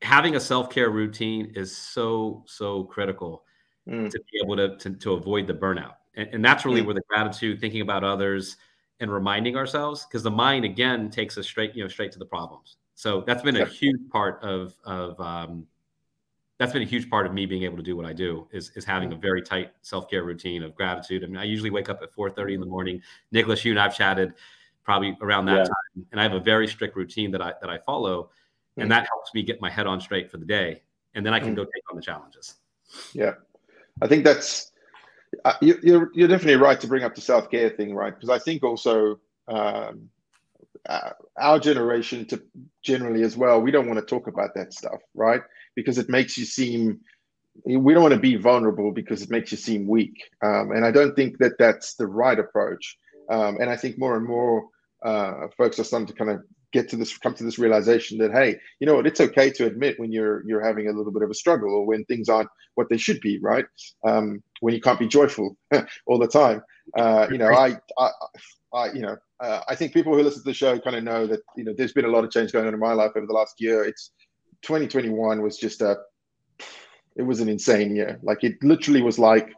[0.02, 3.43] Having a self care routine is so, so critical
[3.88, 4.10] mm.
[4.10, 5.95] to be able to, to, to avoid the burnout.
[6.15, 6.86] And, and that's really mm.
[6.86, 8.58] where the gratitude, thinking about others,
[8.99, 12.26] and reminding ourselves because the mind again takes us straight, you know, straight to the
[12.26, 12.78] problems.
[12.95, 15.67] So that's been a huge part of of um,
[16.60, 18.72] that's been a huge part of me being able to do what I do is
[18.76, 21.24] is having a very tight self care routine of gratitude.
[21.24, 23.02] I mean, I usually wake up at 4:30 in the morning.
[23.32, 24.34] Nicholas, you and I've chatted
[24.84, 25.63] probably around that yeah.
[25.63, 28.30] time, and I have a very strict routine that I that I follow,
[28.78, 28.89] and mm.
[28.89, 30.84] that helps me get my head on straight for the day,
[31.16, 31.58] and then I can mm.
[31.58, 32.56] go take on the challenges.
[33.13, 33.34] Yeah,
[34.02, 34.72] I think that's
[35.46, 38.13] uh, you, you're you're definitely right to bring up the self care thing, right?
[38.13, 39.20] Because I think also.
[39.48, 40.10] Um,
[40.89, 42.44] uh, our generation to
[42.82, 45.42] generally as well we don't want to talk about that stuff right
[45.76, 47.00] because it makes you seem
[47.66, 50.16] we don't want to be vulnerable because it makes you seem weak.
[50.44, 52.98] Um, and i don't think that that's the right approach.
[53.30, 54.68] Um, and i think more and more
[55.06, 58.32] uh, folks are starting to kind of get to this come to this realization that
[58.32, 61.22] hey you know what it's okay to admit when you're you're having a little bit
[61.22, 63.66] of a struggle or when things aren't what they should be right?
[64.06, 65.56] Um, when you can't be joyful
[66.08, 66.64] all the time.
[66.98, 68.10] Uh, you know I, I
[68.74, 71.28] I, you know, uh, I think people who listen to the show kind of know
[71.28, 73.28] that you know there's been a lot of change going on in my life over
[73.28, 73.84] the last year.
[73.84, 74.12] It's
[74.63, 75.97] 2021 was just a,
[77.15, 78.19] it was an insane year.
[78.23, 79.54] Like it literally was like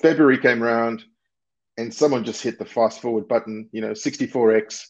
[0.00, 1.04] February came around,
[1.78, 3.68] and someone just hit the fast forward button.
[3.72, 4.84] You know, 64x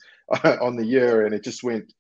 [0.61, 1.93] on the year, and it just went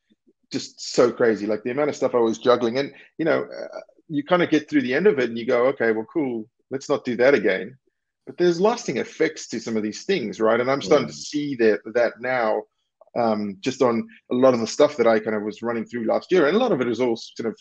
[0.51, 1.47] just so crazy.
[1.47, 4.51] Like the amount of stuff I was juggling, and you know, uh, you kind of
[4.51, 6.49] get through the end of it, and you go, okay, well, cool.
[6.71, 7.77] Let's not do that again
[8.27, 10.61] but there's lasting effects to some of these things, right?
[10.61, 12.63] And I'm starting to see that that now,
[13.19, 16.07] um, just on a lot of the stuff that I kind of was running through
[16.07, 17.59] last year, and a lot of it is all sort of,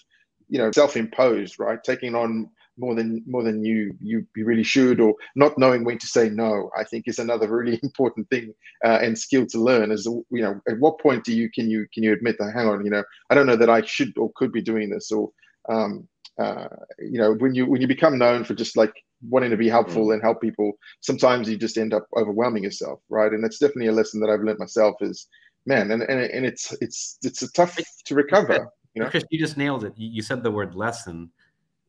[0.49, 1.79] you know, self-imposed, right?
[1.83, 5.97] Taking on more than more than you you, you really should, or not knowing when
[5.97, 6.69] to say no.
[6.77, 9.91] I think is another really important thing uh, and skill to learn.
[9.91, 12.53] Is you know, at what point do you can you can you admit that?
[12.53, 15.11] Hang on, you know, I don't know that I should or could be doing this,
[15.11, 15.31] or
[15.69, 16.07] um,
[16.39, 16.67] uh,
[16.99, 18.93] you know, when you when you become known for just like
[19.29, 20.13] wanting to be helpful mm.
[20.13, 23.31] and help people, sometimes you just end up overwhelming yourself, right?
[23.31, 25.27] And that's definitely a lesson that I've learned myself is,
[25.65, 28.69] man, and and, and it's it's it's a tough to recover.
[28.93, 29.93] You know, Chris, you just nailed it.
[29.95, 31.31] You said the word lesson.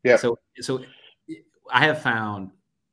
[0.04, 0.16] Yeah.
[0.16, 0.84] So so
[1.72, 2.50] I have found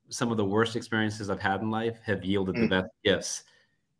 [0.09, 2.61] some of the worst experiences I've had in life have yielded mm.
[2.61, 3.43] the best gifts.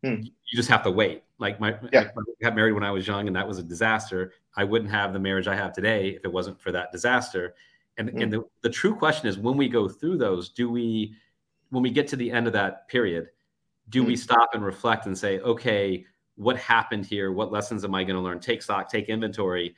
[0.04, 0.24] Mm.
[0.24, 1.22] You just have to wait.
[1.38, 2.10] Like my, yeah.
[2.16, 4.32] I got married when I was young, and that was a disaster.
[4.56, 7.54] I wouldn't have the marriage I have today if it wasn't for that disaster.
[7.98, 8.22] And, mm-hmm.
[8.22, 11.14] and the, the true question is when we go through those, do we,
[11.70, 13.28] when we get to the end of that period,
[13.88, 14.08] do mm-hmm.
[14.08, 16.04] we stop and reflect and say, okay,
[16.36, 17.32] what happened here?
[17.32, 18.40] What lessons am I going to learn?
[18.40, 19.70] Take stock, take inventory.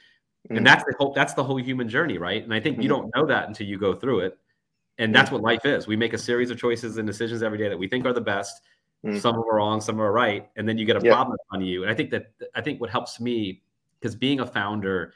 [0.46, 0.58] Mm-hmm.
[0.58, 2.42] And that's the whole, that's the whole human journey, right?
[2.42, 3.02] And I think you mm-hmm.
[3.02, 4.38] don't know that until you go through it.
[4.98, 5.86] And that's what life is.
[5.86, 8.20] We make a series of choices and decisions every day that we think are the
[8.20, 8.62] best.
[9.04, 9.18] Mm-hmm.
[9.18, 10.48] Some are wrong, some are right.
[10.54, 11.14] And then you get a yeah.
[11.14, 11.82] problem on you.
[11.82, 13.62] And I think that, I think what helps me,
[13.98, 15.14] because being a founder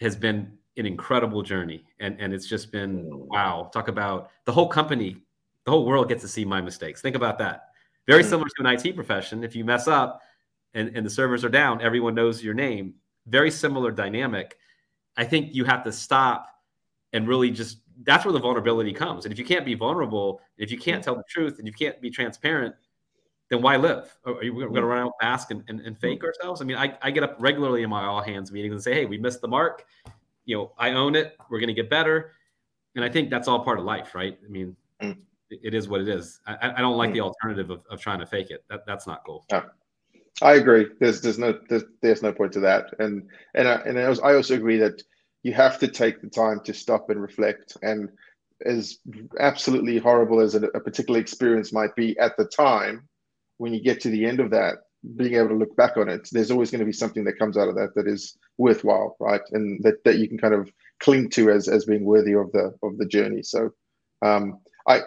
[0.00, 3.26] has been an incredible journey and and it's just been mm.
[3.28, 5.16] wow talk about the whole company
[5.64, 7.00] the whole world gets to see my mistakes.
[7.00, 7.68] Think about that.
[8.06, 8.30] Very mm-hmm.
[8.30, 10.20] similar to an it profession if you mess up
[10.74, 12.94] and, and the servers are down everyone knows your name
[13.26, 14.58] very similar dynamic.
[15.16, 16.48] I think you have to stop
[17.12, 20.70] and really just that's where the vulnerability comes and if you can't be vulnerable if
[20.70, 21.04] you can't mm.
[21.04, 22.74] tell the truth and you can't be transparent
[23.50, 24.16] then why live?
[24.24, 24.88] Are you going to mm.
[24.88, 26.62] run out mask and, and, and, fake ourselves?
[26.62, 29.04] I mean, I, I get up regularly in my all hands meetings and say, hey,
[29.04, 29.84] we missed the mark
[30.44, 31.36] you know, I own it.
[31.50, 32.32] We're going to get better.
[32.96, 34.38] And I think that's all part of life, right?
[34.44, 35.16] I mean, mm.
[35.50, 36.40] it is what it is.
[36.46, 37.14] I, I don't like mm.
[37.14, 38.64] the alternative of, of trying to fake it.
[38.70, 39.44] That, that's not cool.
[39.50, 39.64] Yeah.
[40.42, 40.86] I agree.
[40.98, 44.54] There's there's no there's, there's no point to that, and and I, and I also
[44.54, 45.00] agree that
[45.44, 47.76] you have to take the time to stop and reflect.
[47.82, 48.08] And
[48.66, 48.98] as
[49.38, 53.08] absolutely horrible as a, a particular experience might be at the time,
[53.58, 54.78] when you get to the end of that,
[55.16, 57.56] being able to look back on it, there's always going to be something that comes
[57.56, 59.42] out of that that is worthwhile, right?
[59.52, 62.74] And that, that you can kind of cling to as as being worthy of the
[62.82, 63.42] of the journey.
[63.42, 63.70] So,
[64.22, 65.00] um, I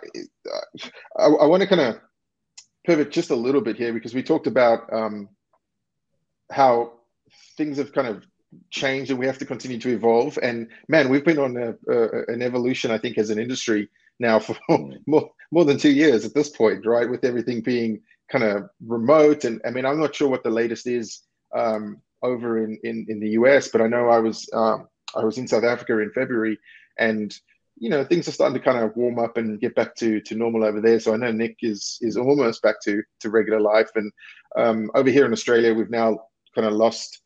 [1.17, 1.99] I, I want to kind of
[2.85, 5.29] pivot just a little bit here because we talked about um,
[6.51, 6.93] how
[7.57, 8.23] things have kind of
[8.69, 10.37] changed and we have to continue to evolve.
[10.41, 14.39] And man, we've been on a, a, an evolution, I think, as an industry now
[14.39, 14.55] for
[15.07, 17.09] more more than two years at this point, right?
[17.09, 19.45] With everything being kind of remote.
[19.45, 21.21] And I mean, I'm not sure what the latest is
[21.55, 25.37] um, over in, in, in the US, but I know I was um, I was
[25.37, 26.57] in South Africa in February,
[26.99, 27.33] and
[27.77, 30.35] you know things are starting to kind of warm up and get back to to
[30.35, 30.99] normal over there.
[30.99, 34.11] So I know Nick is is almost back to to regular life, and
[34.57, 36.19] um, over here in Australia, we've now
[36.55, 37.21] kind of lost.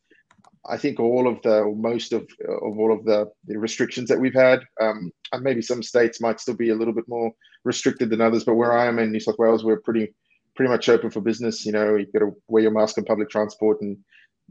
[0.69, 4.19] I think all of the, or most of, of all of the, the restrictions that
[4.19, 4.59] we've had.
[4.79, 7.31] Um, and maybe some states might still be a little bit more
[7.63, 10.13] restricted than others, but where I am in New South Wales, we're pretty
[10.61, 11.65] pretty much open for business.
[11.65, 13.97] You know, you've got to wear your mask in public transport and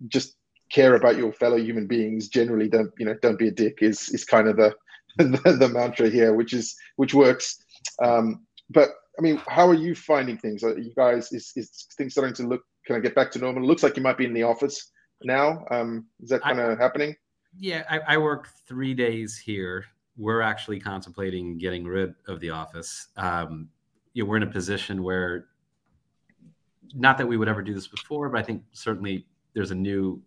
[0.08, 0.34] just
[0.72, 2.26] care about your fellow human beings.
[2.26, 3.14] Generally, don't you know?
[3.22, 3.78] Don't be a dick.
[3.80, 4.74] Is is kind of the
[5.18, 7.62] the, the mantra here, which is which works.
[8.02, 10.64] Um, but I mean, how are you finding things?
[10.64, 13.62] Are you guys is is things starting to look kind of get back to normal?
[13.62, 14.90] It looks like you might be in the office
[15.22, 15.64] now.
[15.70, 17.14] Um, is that kind of happening?
[17.56, 19.84] Yeah, I, I work three days here.
[20.16, 23.06] We're actually contemplating getting rid of the office.
[23.16, 23.68] Um,
[24.12, 25.46] you know, we're in a position where,
[26.94, 30.22] not that we would ever do this before, but I think certainly there's a new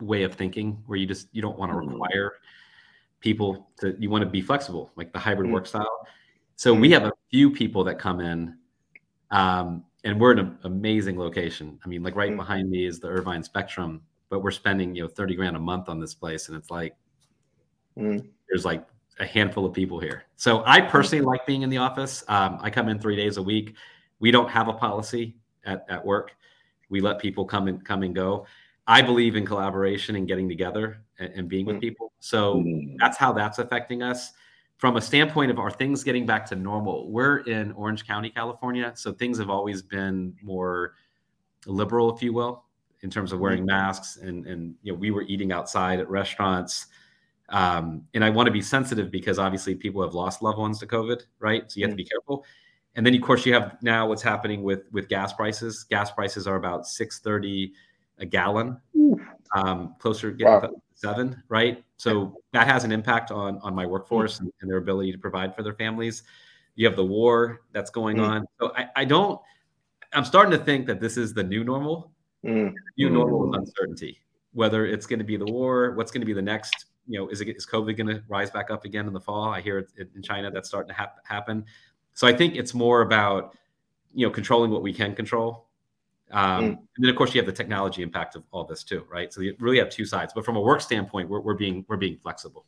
[0.00, 1.90] way of thinking where you just you don't want to mm-hmm.
[1.90, 2.34] require
[3.20, 5.54] people to you want to be flexible like the hybrid mm-hmm.
[5.54, 6.06] work style
[6.56, 8.56] so we have a few people that come in
[9.30, 12.38] um, and we're in an amazing location i mean like right mm-hmm.
[12.38, 15.88] behind me is the irvine spectrum but we're spending you know 30 grand a month
[15.88, 16.94] on this place and it's like
[17.98, 18.26] mm.
[18.48, 18.86] there's like
[19.18, 22.70] a handful of people here so i personally like being in the office um, i
[22.70, 23.74] come in three days a week
[24.18, 26.32] we don't have a policy at, at work
[26.88, 28.46] we let people come and come and go
[28.86, 31.80] i believe in collaboration and getting together and, and being with mm.
[31.80, 32.94] people so mm.
[32.98, 34.32] that's how that's affecting us
[34.76, 38.92] from a standpoint of are things getting back to normal we're in orange county california
[38.94, 40.94] so things have always been more
[41.66, 42.64] liberal if you will
[43.02, 43.66] in terms of wearing mm-hmm.
[43.66, 46.86] masks and and you know we were eating outside at restaurants
[47.50, 50.86] um, and i want to be sensitive because obviously people have lost loved ones to
[50.86, 52.10] covid right so you have to be mm-hmm.
[52.10, 52.44] careful
[52.96, 56.46] and then of course you have now what's happening with with gas prices gas prices
[56.46, 57.72] are about 630
[58.18, 58.78] a gallon
[59.54, 60.70] um, closer wow.
[60.94, 64.44] seven right so that has an impact on on my workforce mm-hmm.
[64.44, 66.22] and, and, their ability to provide for their families
[66.76, 68.30] you have the war that's going mm-hmm.
[68.30, 69.40] on so I, I don't
[70.12, 72.12] i'm starting to think that this is the new normal
[72.44, 72.72] Mm.
[72.96, 74.18] New normal is uncertainty.
[74.52, 77.28] Whether it's going to be the war, what's going to be the next, you know,
[77.28, 79.48] is it is COVID going to rise back up again in the fall?
[79.50, 81.64] I hear it in China that's starting to ha- happen.
[82.14, 83.56] So I think it's more about,
[84.14, 85.66] you know, controlling what we can control.
[86.32, 86.68] Um, mm.
[86.68, 89.32] And then of course you have the technology impact of all this too, right?
[89.32, 90.32] So you really have two sides.
[90.34, 92.64] But from a work standpoint, we're, we're being we're being flexible.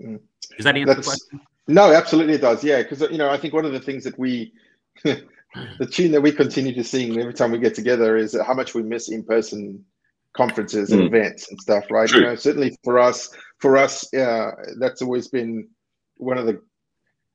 [0.00, 0.20] Mm.
[0.56, 1.40] Does that answer that's, the question?
[1.66, 2.64] No, absolutely it does.
[2.64, 4.52] Yeah, because you know I think one of the things that we
[5.04, 8.74] the tune that we continue to sing every time we get together is how much
[8.74, 9.84] we miss in-person
[10.32, 11.06] conferences and mm.
[11.06, 12.08] events and stuff, right?
[12.08, 12.20] True.
[12.20, 15.68] You know, certainly for us, for us, uh, that's always been
[16.16, 16.60] one of the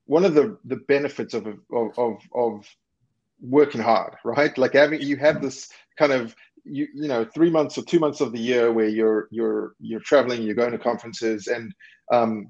[0.05, 2.75] one of the the benefits of of of, of
[3.41, 4.57] working hard, right?
[4.57, 8.21] Like having you have this kind of you you know three months or two months
[8.21, 11.73] of the year where you're you're you're traveling, you're going to conferences, and
[12.11, 12.47] um,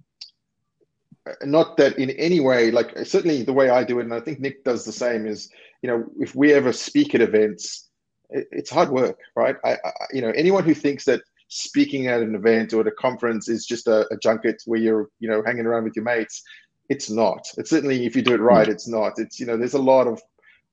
[1.43, 4.39] not that in any way like certainly the way i do it and i think
[4.39, 5.49] nick does the same is
[5.81, 7.89] you know if we ever speak at events
[8.29, 12.21] it, it's hard work right I, I, you know anyone who thinks that speaking at
[12.21, 15.41] an event or at a conference is just a, a junket where you're you know
[15.45, 16.43] hanging around with your mates
[16.89, 19.73] it's not it's certainly if you do it right it's not it's you know there's
[19.73, 20.21] a lot of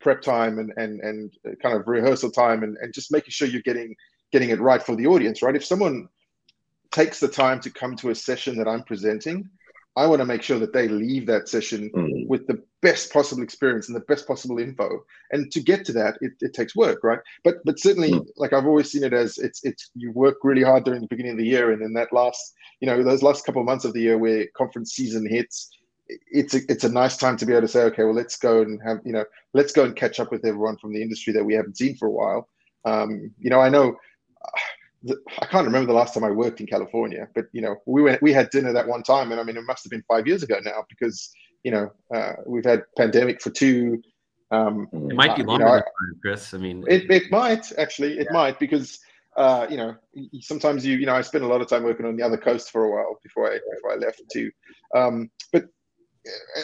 [0.01, 3.63] prep time and and and kind of rehearsal time and, and just making sure you're
[3.63, 3.95] getting
[4.31, 6.09] getting it right for the audience right if someone
[6.91, 9.49] takes the time to come to a session that i'm presenting
[9.95, 12.27] I want to make sure that they leave that session mm.
[12.27, 15.05] with the best possible experience and the best possible info.
[15.33, 17.19] And to get to that, it, it takes work, right?
[17.45, 18.27] But but certainly, mm.
[18.37, 21.33] like I've always seen it as it's it's you work really hard during the beginning
[21.33, 23.93] of the year, and then that last you know those last couple of months of
[23.93, 25.71] the year where conference season hits,
[26.31, 28.63] it's a, it's a nice time to be able to say, okay, well, let's go
[28.63, 31.45] and have you know let's go and catch up with everyone from the industry that
[31.45, 32.49] we haven't seen for a while.
[32.85, 33.97] Um, you know, I know.
[35.41, 38.23] I can't remember the last time I worked in California, but you know, we went,
[38.23, 40.45] we had dinner that one time, and I mean, it must have been five years
[40.45, 41.29] ago now because
[41.65, 44.01] you know uh, we've had pandemic for two.
[44.53, 46.55] Um, it might be longer, you know, time, Chris.
[46.55, 48.33] I mean, it, it might actually, it yeah.
[48.33, 49.01] might because
[49.37, 49.97] uh, you know
[50.41, 52.71] sometimes you you know I spent a lot of time working on the other coast
[52.71, 54.51] for a while before I before I left too.
[54.95, 55.65] Um, but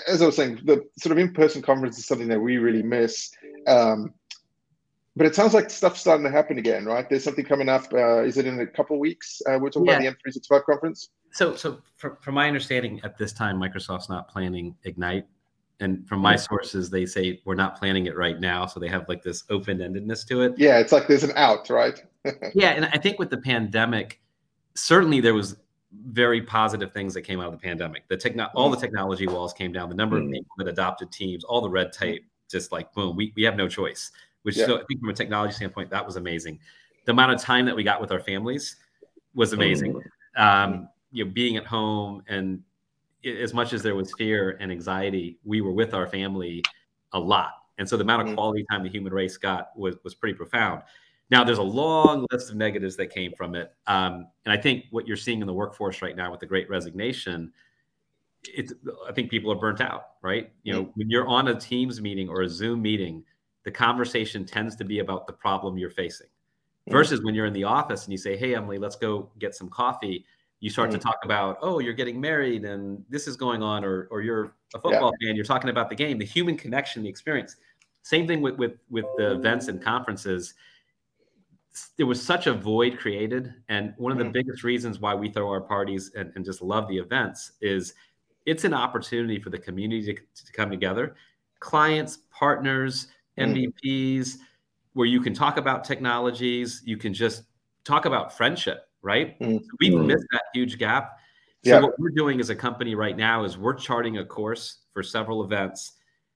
[0.06, 3.30] as I was saying, the sort of in-person conference is something that we really miss.
[3.66, 4.14] Um,
[5.16, 7.08] but it sounds like stuff's starting to happen again, right?
[7.08, 7.92] There's something coming up.
[7.92, 9.42] Uh, is it in a couple of weeks?
[9.46, 10.00] Uh, we're talking yeah.
[10.00, 11.10] about the M365 conference.
[11.32, 15.26] So, so from, from my understanding, at this time, Microsoft's not planning Ignite,
[15.80, 18.66] and from my sources, they say we're not planning it right now.
[18.66, 20.54] So they have like this open-endedness to it.
[20.56, 22.00] Yeah, it's like there's an out, right?
[22.54, 24.20] yeah, and I think with the pandemic,
[24.74, 25.56] certainly there was
[25.92, 28.06] very positive things that came out of the pandemic.
[28.08, 28.80] The techno, all the mm.
[28.80, 29.88] technology walls came down.
[29.88, 30.26] The number mm.
[30.26, 33.56] of people that adopted teams, all the red tape, just like boom, we, we have
[33.56, 34.10] no choice
[34.42, 34.66] which yeah.
[34.66, 36.58] so I think from a technology standpoint, that was amazing.
[37.04, 38.76] The amount of time that we got with our families
[39.34, 39.92] was amazing.
[39.92, 40.42] Mm-hmm.
[40.42, 42.62] Um, you know, being at home and
[43.24, 46.62] as much as there was fear and anxiety, we were with our family
[47.12, 47.50] a lot.
[47.78, 48.36] And so the amount of mm-hmm.
[48.36, 50.82] quality time the human race got was, was pretty profound.
[51.30, 53.74] Now, there's a long list of negatives that came from it.
[53.86, 56.70] Um, and I think what you're seeing in the workforce right now with the great
[56.70, 57.52] resignation,
[58.44, 58.72] it's,
[59.06, 60.50] I think people are burnt out, right?
[60.62, 63.24] You know, when you're on a Teams meeting or a Zoom meeting,
[63.64, 66.28] the conversation tends to be about the problem you're facing
[66.88, 69.68] versus when you're in the office and you say, Hey, Emily, let's go get some
[69.68, 70.24] coffee.
[70.60, 74.08] you start to talk about, oh, you're getting married and this is going on, or
[74.10, 75.28] or you're a football yeah.
[75.28, 77.56] fan, you're talking about the game, the human connection, the experience.
[78.02, 80.54] Same thing with with with the events and conferences.
[81.96, 84.32] There was such a void created, and one of the mm-hmm.
[84.32, 87.94] biggest reasons why we throw our parties and, and just love the events is
[88.46, 91.14] it's an opportunity for the community to, to come together,
[91.60, 93.08] clients, partners,
[93.38, 94.42] MVPs, mm-hmm.
[94.94, 97.44] where you can talk about technologies, you can just
[97.84, 99.38] talk about friendship right?
[99.40, 99.64] Mm-hmm.
[99.80, 101.18] we've missed that huge gap.
[101.64, 101.80] So yeah.
[101.80, 105.44] what we're doing as a company right now is we're charting a course for several
[105.44, 105.92] events.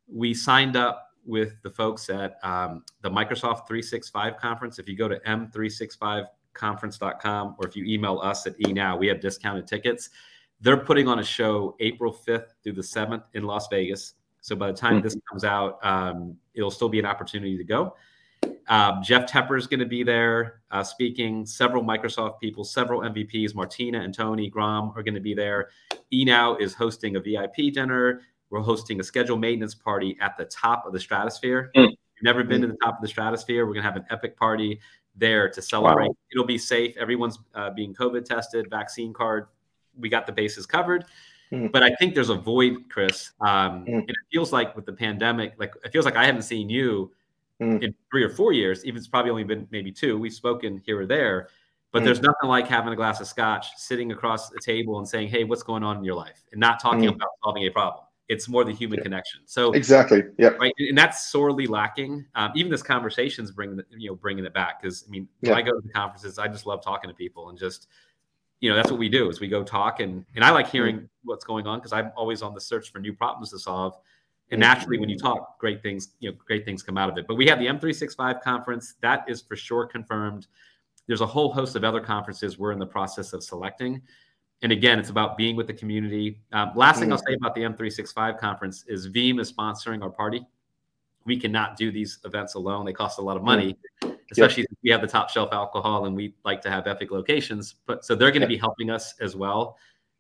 [0.08, 4.78] We signed up with the folks at um, the Microsoft 365 conference.
[4.78, 9.66] If you go to m365conference.com or if you email us at eNow, we have discounted
[9.66, 10.10] tickets.
[10.60, 14.14] They're putting on a show April 5th through the 7th in Las Vegas.
[14.40, 15.04] So by the time mm-hmm.
[15.04, 17.94] this comes out, um, it'll still be an opportunity to go.
[18.68, 21.46] Um, Jeff Tepper is going to be there uh, speaking.
[21.46, 25.70] Several Microsoft people, several MVPs, Martina and Tony Grom are going to be there.
[26.12, 28.22] eNow is hosting a VIP dinner.
[28.52, 31.70] We're hosting a scheduled maintenance party at the top of the stratosphere.
[31.74, 31.88] Mm.
[31.88, 32.66] You've never been mm.
[32.66, 33.64] to the top of the stratosphere.
[33.64, 34.78] We're going to have an epic party
[35.16, 36.08] there to celebrate.
[36.08, 36.16] Wow.
[36.30, 36.94] It'll be safe.
[36.98, 39.46] Everyone's uh, being COVID tested, vaccine card.
[39.98, 41.06] We got the bases covered.
[41.50, 41.72] Mm.
[41.72, 43.30] But I think there's a void, Chris.
[43.40, 43.94] Um, mm.
[43.94, 47.10] And it feels like with the pandemic, like it feels like I haven't seen you
[47.58, 47.82] mm.
[47.82, 48.84] in three or four years.
[48.84, 50.18] Even it's probably only been maybe two.
[50.18, 51.48] We've spoken here or there,
[51.90, 52.04] but mm.
[52.04, 55.44] there's nothing like having a glass of scotch, sitting across the table, and saying, "Hey,
[55.44, 57.14] what's going on in your life?" and not talking mm.
[57.14, 58.04] about solving a problem.
[58.32, 59.04] It's more the human yeah.
[59.04, 59.40] connection.
[59.44, 62.24] So exactly, yeah, right, and that's sorely lacking.
[62.34, 65.54] Um, even this conversation is bringing you know bringing it back because I mean, when
[65.54, 67.88] I go to the conferences, I just love talking to people and just
[68.60, 70.72] you know that's what we do is we go talk and and I like mm.
[70.72, 73.98] hearing what's going on because I'm always on the search for new problems to solve
[74.52, 77.26] and naturally when you talk great things you know great things come out of it
[77.26, 80.46] but we have the m365 conference that is for sure confirmed
[81.08, 84.00] there's a whole host of other conferences we're in the process of selecting
[84.62, 87.62] and again it's about being with the community um, last thing i'll say about the
[87.62, 90.44] m365 conference is veeam is sponsoring our party
[91.24, 93.76] we cannot do these events alone they cost a lot of money
[94.30, 94.78] especially yep.
[94.82, 98.14] we have the top shelf alcohol and we like to have epic locations but so
[98.14, 99.76] they're going to be helping us as well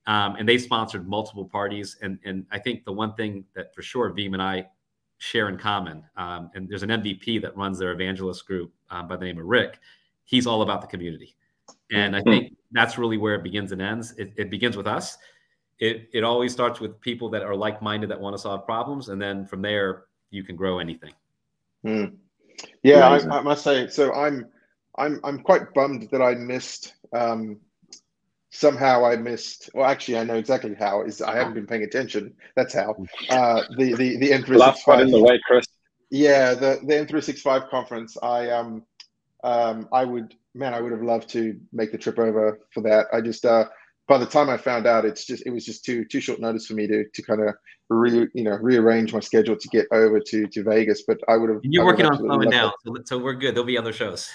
[0.06, 1.96] um, and they sponsored multiple parties.
[2.02, 4.66] And and I think the one thing that for sure Veeam and I
[5.18, 9.16] share in common, um, and there's an MVP that runs their evangelist group um, by
[9.16, 9.78] the name of Rick.
[10.24, 11.36] He's all about the community,
[11.92, 12.30] and I hmm.
[12.30, 14.14] think that's really where it begins and ends.
[14.18, 15.18] It, it begins with us.
[15.78, 19.08] It it always starts with people that are like minded that want to solve problems,
[19.08, 21.12] and then from there you can grow anything.
[21.84, 22.14] Mm.
[22.82, 23.88] Yeah, I, I, must say.
[23.88, 24.46] So I'm
[24.96, 27.58] I'm I'm quite bummed that I missed um,
[28.50, 29.70] somehow I missed.
[29.74, 31.02] Well, actually, I know exactly how.
[31.02, 32.34] Is I haven't been paying attention.
[32.54, 32.96] That's how.
[33.30, 35.66] Uh, the the the M three six five in the way, Chris.
[36.10, 38.16] Yeah, the the M three six five conference.
[38.22, 38.84] I um
[39.42, 43.06] um I would man, I would have loved to make the trip over for that.
[43.12, 43.66] I just uh
[44.08, 46.66] by the time I found out, it's just it was just too too short notice
[46.66, 47.54] for me to to kind of
[47.88, 51.04] re you know rearrange my schedule to get over to to Vegas.
[51.06, 51.60] But I would have.
[51.62, 53.54] You're working on slowing down, so, so we're good.
[53.54, 54.28] There'll be other shows.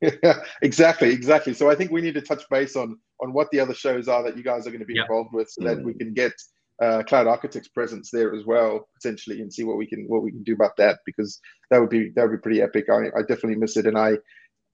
[0.00, 1.54] yeah, exactly, exactly.
[1.54, 4.22] So I think we need to touch base on on what the other shows are
[4.22, 5.06] that you guys are going to be yep.
[5.08, 6.32] involved with, so that we can get
[6.80, 10.30] uh, Cloud Architects presence there as well potentially, and see what we can what we
[10.30, 11.40] can do about that because
[11.70, 12.86] that would be that would be pretty epic.
[12.90, 14.16] I, I definitely miss it, and I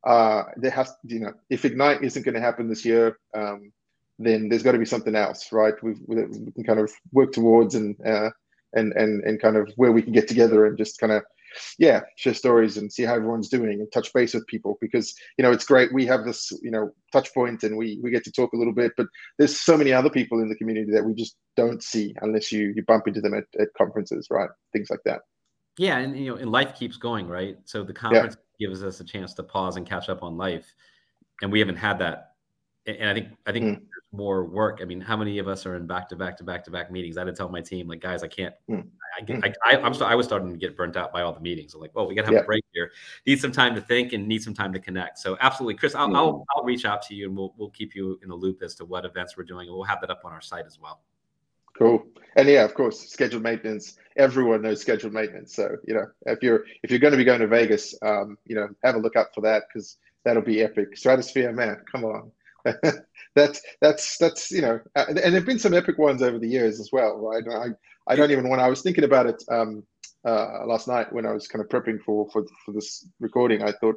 [0.04, 3.18] uh, there has you know if Ignite isn't going to happen this year.
[3.34, 3.72] Um,
[4.20, 5.74] then there's got to be something else, right?
[5.80, 8.30] We've, we can kind of work towards and uh,
[8.74, 11.22] and and and kind of where we can get together and just kind of
[11.78, 15.42] yeah share stories and see how everyone's doing and touch base with people because you
[15.42, 18.32] know it's great we have this you know touch point and we we get to
[18.32, 19.06] talk a little bit but
[19.38, 22.72] there's so many other people in the community that we just don't see unless you
[22.76, 25.20] you bump into them at, at conferences right things like that
[25.78, 28.47] yeah and you know and life keeps going right so the conference yeah.
[28.58, 30.74] Gives us a chance to pause and catch up on life
[31.42, 32.32] and we haven't had that
[32.86, 33.82] and i think i think mm
[34.12, 34.78] more work.
[34.80, 36.90] I mean, how many of us are in back to back to back to back
[36.90, 37.16] meetings?
[37.16, 38.54] I had to tell my team, like, guys, I can't.
[38.70, 38.86] Mm.
[39.18, 41.74] I, I, I, am I was starting to get burnt out by all the meetings.
[41.74, 42.40] I'm like, well, we got to have yeah.
[42.40, 42.90] a break here.
[43.26, 45.18] Need some time to think and need some time to connect.
[45.18, 46.16] So, absolutely, Chris, I'll, mm.
[46.16, 48.74] I'll, I'll reach out to you and we'll we'll keep you in the loop as
[48.76, 51.02] to what events we're doing, and we'll have that up on our site as well.
[51.78, 52.04] Cool.
[52.36, 53.96] And yeah, of course, scheduled maintenance.
[54.16, 55.54] Everyone knows scheduled maintenance.
[55.54, 58.54] So you know, if you're if you're going to be going to Vegas, um, you
[58.56, 60.96] know, have a look up for that because that'll be epic.
[60.96, 62.32] Stratosphere, man, come on.
[63.34, 66.90] that's that's that's you know, and there've been some epic ones over the years as
[66.92, 67.44] well, right?
[67.48, 69.84] I I don't even when I was thinking about it um,
[70.26, 73.72] uh, last night when I was kind of prepping for for for this recording, I
[73.72, 73.96] thought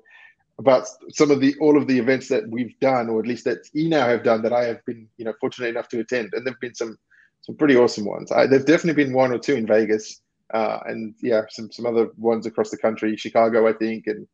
[0.59, 3.67] about some of the all of the events that we've done, or at least that
[3.75, 6.59] eNow have done that I have been you know fortunate enough to attend, and there've
[6.59, 6.97] been some
[7.41, 8.31] some pretty awesome ones.
[8.31, 10.21] I, there've definitely been one or two in Vegas,
[10.53, 14.27] uh, and yeah, some some other ones across the country, Chicago, I think, and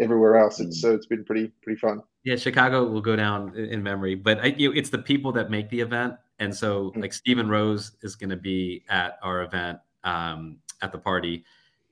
[0.00, 0.60] everywhere else.
[0.60, 2.02] It's, so it's been pretty pretty fun.
[2.24, 5.50] Yeah, Chicago will go down in memory, but I, you know, it's the people that
[5.50, 7.00] make the event, and so mm-hmm.
[7.00, 11.44] like Stephen Rose is going to be at our event um, at the party.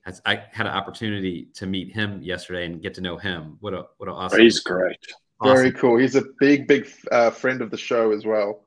[0.07, 3.57] As I had an opportunity to meet him yesterday and get to know him.
[3.59, 4.41] What a what a awesome!
[4.41, 4.97] He's great.
[5.41, 5.57] Awesome.
[5.57, 5.99] Very cool.
[5.99, 8.66] He's a big big uh, friend of the show as well.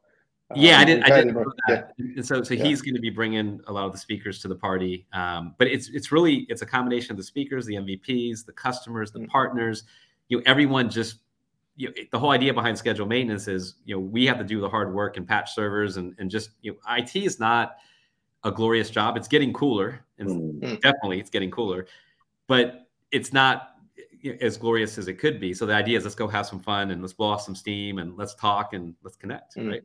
[0.55, 1.03] Yeah, um, I didn't.
[1.03, 1.93] I didn't know that.
[1.97, 2.05] Yeah.
[2.15, 2.63] And so, so yeah.
[2.63, 5.05] he's going to be bringing a lot of the speakers to the party.
[5.13, 9.11] Um, but it's it's really it's a combination of the speakers, the MVPs, the customers,
[9.11, 9.27] the mm-hmm.
[9.29, 9.83] partners.
[10.27, 11.19] You know, everyone just.
[11.75, 14.59] You know, the whole idea behind schedule maintenance is, you know, we have to do
[14.59, 17.77] the hard work and patch servers and, and just, you know, IT is not
[18.43, 19.15] a glorious job.
[19.15, 20.29] It's getting cooler, and
[20.61, 20.75] mm-hmm.
[20.75, 21.87] definitely it's getting cooler,
[22.47, 23.75] but it's not
[24.41, 25.53] as glorious as it could be.
[25.53, 27.99] So the idea is let's go have some fun and let's blow off some steam
[27.99, 29.69] and let's talk and let's connect, mm-hmm.
[29.69, 29.83] right?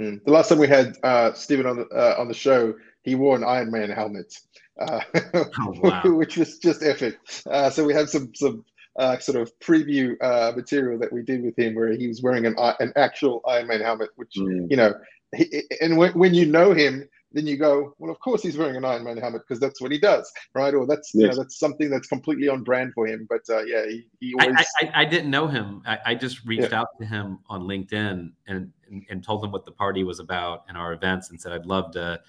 [0.00, 0.24] Mm.
[0.24, 3.36] The last time we had uh, Stephen on the uh, on the show, he wore
[3.36, 4.34] an Iron Man helmet,
[4.80, 5.00] uh,
[5.34, 6.02] oh, wow.
[6.04, 7.18] which was just epic.
[7.46, 8.64] Uh, so we have some some
[8.98, 12.46] uh, sort of preview uh, material that we did with him, where he was wearing
[12.46, 14.70] an an actual Iron Man helmet, which mm.
[14.70, 14.94] you know,
[15.36, 18.76] he, and when, when you know him, then you go, well, of course he's wearing
[18.76, 20.74] an Iron Man helmet because that's what he does, right?
[20.74, 21.22] Or that's yes.
[21.22, 23.26] you know that's something that's completely on brand for him.
[23.28, 24.56] But uh, yeah, he, he always.
[24.80, 25.82] I, I, I, didn't know him.
[25.86, 26.80] I, I just reached yeah.
[26.80, 30.64] out to him on LinkedIn and, and, and told him what the party was about
[30.68, 32.20] and our events, and said I'd love to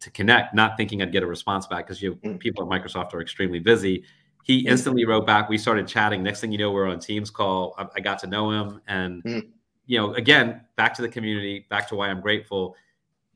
[0.00, 0.54] to connect.
[0.54, 2.38] Not thinking I'd get a response back because you mm.
[2.38, 4.04] people at Microsoft are extremely busy.
[4.42, 4.70] He mm.
[4.70, 5.48] instantly wrote back.
[5.48, 6.22] We started chatting.
[6.22, 7.74] Next thing you know, we're on Teams call.
[7.78, 9.48] I, I got to know him, and mm.
[9.86, 12.76] you know, again, back to the community, back to why I'm grateful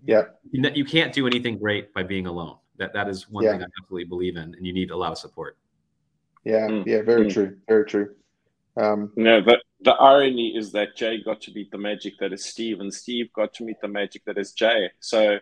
[0.05, 0.23] yeah.
[0.51, 2.57] You, you can't do anything great by being alone.
[2.79, 3.53] That that is one yeah.
[3.53, 5.57] thing I absolutely believe in, and you need a lot of support.
[6.45, 6.87] Yeah, mm.
[6.87, 7.33] yeah, very mm.
[7.33, 8.15] true, very true.
[8.77, 12.45] Um, no, the the irony is that Jay got to meet the magic that is
[12.45, 14.91] Steve, and Steve got to meet the magic that is Jay.
[15.01, 15.39] So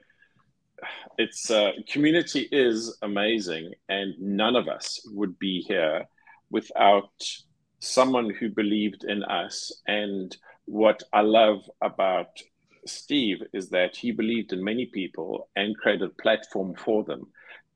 [1.18, 6.04] it's uh, community is amazing, and none of us would be here
[6.50, 7.10] without
[7.78, 9.72] someone who believed in us.
[9.86, 10.36] And
[10.66, 12.28] what I love about
[12.87, 17.26] Steve is that he believed in many people and created a platform for them.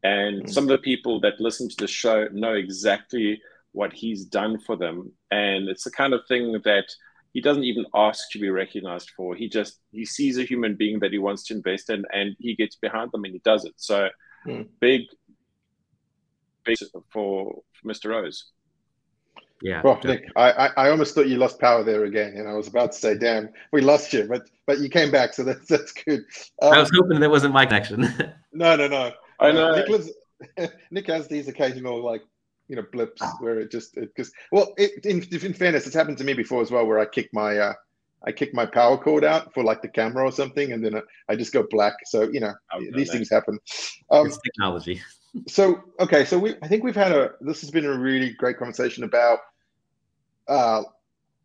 [0.02, 0.50] And mm-hmm.
[0.50, 3.40] some of the people that listen to the show know exactly
[3.72, 5.12] what he's done for them.
[5.30, 6.86] And it's the kind of thing that
[7.32, 9.34] he doesn't even ask to be recognized for.
[9.34, 12.54] He just he sees a human being that he wants to invest in and he
[12.56, 13.74] gets behind them and he does it.
[13.76, 14.08] So
[14.46, 14.66] mm.
[14.80, 15.02] big,
[16.64, 18.10] big for, for Mr.
[18.10, 18.46] Rose.
[19.62, 19.80] Yeah.
[19.82, 22.68] Well, Nick, I, I, I almost thought you lost power there again, and I was
[22.68, 25.92] about to say, "Damn, we lost you," but but you came back, so that's that's
[25.92, 26.24] good.
[26.60, 28.02] Um, I was hoping that wasn't my connection.
[28.52, 29.12] no, no, no.
[29.40, 29.72] I know.
[29.72, 30.10] Uh, Nicholas,
[30.90, 32.22] Nick has these occasional like
[32.68, 36.18] you know blips where it just it because well, it, in in fairness, it's happened
[36.18, 37.72] to me before as well, where I kick my uh,
[38.26, 41.00] I kick my power cord out for like the camera or something, and then
[41.30, 41.94] I just go black.
[42.04, 42.52] So you know
[42.92, 43.58] these things happen.
[44.10, 45.00] Um, it's technology
[45.46, 48.58] so okay, so we I think we've had a this has been a really great
[48.58, 49.40] conversation about
[50.48, 50.82] uh,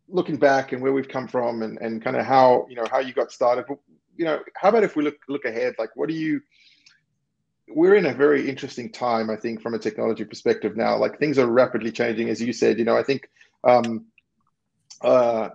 [0.08, 2.98] looking back and where we've come from and, and kind of how you know how
[2.98, 3.64] you got started.
[4.16, 5.74] You know, how about if we look look ahead?
[5.78, 6.40] Like, what do you?
[7.68, 10.96] We're in a very interesting time, I think, from a technology perspective now.
[10.98, 12.78] Like things are rapidly changing, as you said.
[12.78, 13.28] You know, I think
[13.64, 14.06] um,
[15.02, 15.50] uh,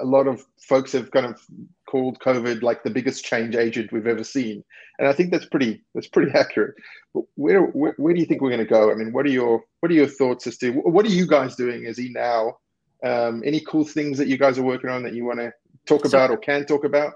[0.00, 1.40] a lot of folks have kind of
[1.86, 4.62] called COVID like the biggest change agent we've ever seen,
[4.98, 6.74] and I think that's pretty that's pretty accurate.
[7.14, 8.90] But where where, where do you think we're going to go?
[8.90, 11.56] I mean, what are your what are your thoughts as to what are you guys
[11.56, 12.58] doing as E now?
[13.04, 15.52] Um, any cool things that you guys are working on that you want to
[15.86, 17.14] talk so, about or can talk about?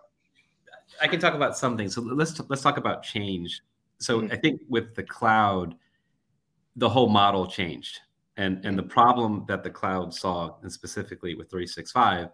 [1.01, 1.89] I can talk about something.
[1.89, 3.63] So let's let's talk about change.
[3.99, 4.33] So mm-hmm.
[4.33, 5.75] I think with the cloud,
[6.77, 8.01] the whole model changed
[8.37, 12.29] and, and the problem that the cloud saw, and specifically with 365,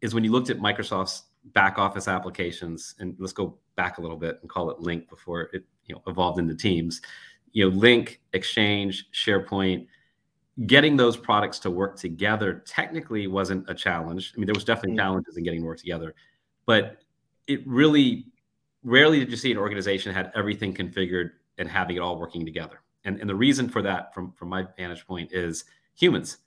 [0.00, 4.16] is when you looked at Microsoft's back office applications, and let's go back a little
[4.16, 7.00] bit and call it Lync before it you know evolved into Teams.
[7.52, 9.86] You know, Lync, Exchange, SharePoint,
[10.66, 14.32] getting those products to work together technically wasn't a challenge.
[14.34, 14.98] I mean, there was definitely mm-hmm.
[14.98, 16.14] challenges in getting to work together,
[16.66, 16.98] but
[17.46, 18.26] it really
[18.84, 22.80] rarely did you see an organization had everything configured and having it all working together.
[23.04, 26.38] And, and the reason for that, from, from my vantage point, is humans,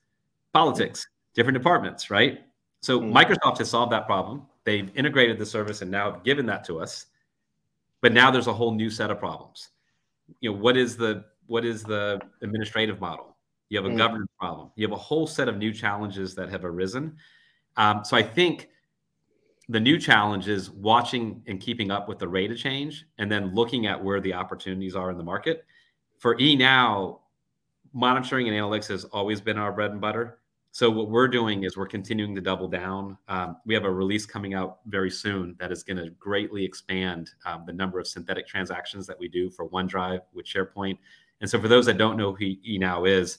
[0.53, 2.45] politics, different departments, right?
[2.81, 3.15] So mm-hmm.
[3.15, 4.43] Microsoft has solved that problem.
[4.63, 7.07] They've integrated the service and now have given that to us.
[8.01, 9.69] But now there's a whole new set of problems.
[10.39, 13.35] You know, what is the what is the administrative model?
[13.69, 13.97] You have a mm-hmm.
[13.97, 14.71] governance problem.
[14.75, 17.17] You have a whole set of new challenges that have arisen.
[17.77, 18.69] Um, so I think
[19.69, 23.53] the new challenge is watching and keeping up with the rate of change and then
[23.53, 25.65] looking at where the opportunities are in the market
[26.19, 27.21] for E now,
[27.93, 30.39] monitoring and analytics has always been our bread and butter.
[30.71, 33.17] So what we're doing is we're continuing to double down.
[33.29, 37.31] Um, we have a release coming out very soon that is going to greatly expand
[37.45, 40.97] um, the number of synthetic transactions that we do for OneDrive with SharePoint.
[41.39, 43.37] And so for those that don't know who E now is,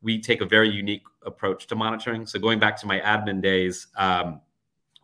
[0.00, 2.24] we take a very unique approach to monitoring.
[2.24, 4.40] So going back to my admin days, um,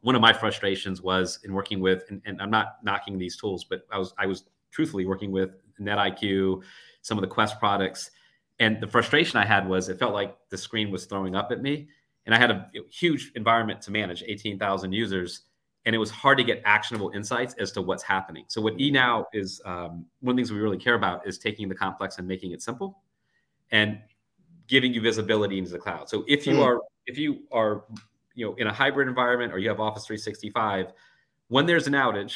[0.01, 3.65] one of my frustrations was in working with, and, and, I'm not knocking these tools,
[3.65, 6.63] but I was I was truthfully working with NetIQ,
[7.05, 8.11] some of the Quest products,
[8.59, 11.61] and the frustration I had was it felt like the screen was throwing up at
[11.61, 11.87] me,
[12.25, 15.43] and I had a huge environment to manage, 18,000 users,
[15.85, 18.47] and it was hard to get actionable insights as to what's happening.
[18.49, 21.69] So what eNow is, um, one of the things we really care about is taking
[21.69, 23.03] the complex and making it simple,
[23.71, 23.99] and
[24.67, 26.09] giving you visibility into the cloud.
[26.09, 26.65] So if you mm.
[26.65, 27.85] are if you are
[28.35, 30.93] you know in a hybrid environment or you have Office 365,
[31.49, 32.35] when there's an outage,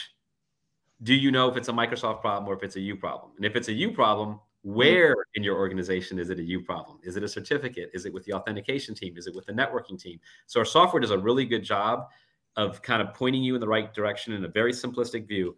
[1.03, 3.33] do you know if it's a Microsoft problem or if it's a you problem?
[3.37, 6.99] And if it's a you problem, where in your organization is it a you problem?
[7.03, 7.91] Is it a certificate?
[7.95, 9.17] Is it with the authentication team?
[9.17, 10.21] Is it with the networking team?
[10.47, 12.09] So our software does a really good job
[12.57, 15.57] of kind of pointing you in the right direction in a very simplistic view.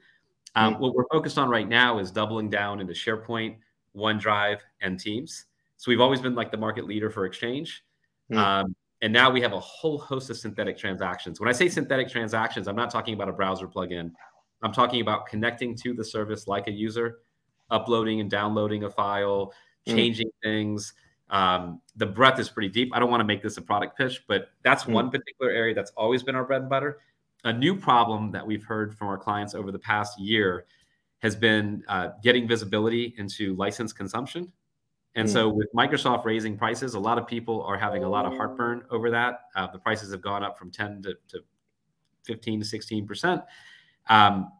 [0.54, 0.82] Um, mm-hmm.
[0.82, 3.56] What we're focused on right now is doubling down into SharePoint,
[3.96, 5.46] OneDrive, and Teams.
[5.76, 7.82] So we've always been like the market leader for Exchange.
[8.30, 8.38] Mm-hmm.
[8.38, 11.40] Um, and now we have a whole host of synthetic transactions.
[11.40, 14.12] When I say synthetic transactions, I'm not talking about a browser plugin.
[14.62, 17.18] I'm talking about connecting to the service like a user,
[17.70, 19.52] uploading and downloading a file,
[19.86, 19.94] mm.
[19.94, 20.42] changing mm.
[20.42, 20.92] things.
[21.30, 22.90] Um, the breadth is pretty deep.
[22.92, 24.92] I don't want to make this a product pitch, but that's mm.
[24.92, 26.98] one particular area that's always been our bread and butter.
[27.44, 30.66] A new problem that we've heard from our clients over the past year
[31.20, 34.52] has been uh, getting visibility into license consumption.
[35.14, 35.32] And mm.
[35.32, 38.84] so, with Microsoft raising prices, a lot of people are having a lot of heartburn
[38.90, 39.40] over that.
[39.56, 41.40] Uh, the prices have gone up from 10 to, to
[42.24, 43.42] 15 to 16 percent.
[44.08, 44.52] Um,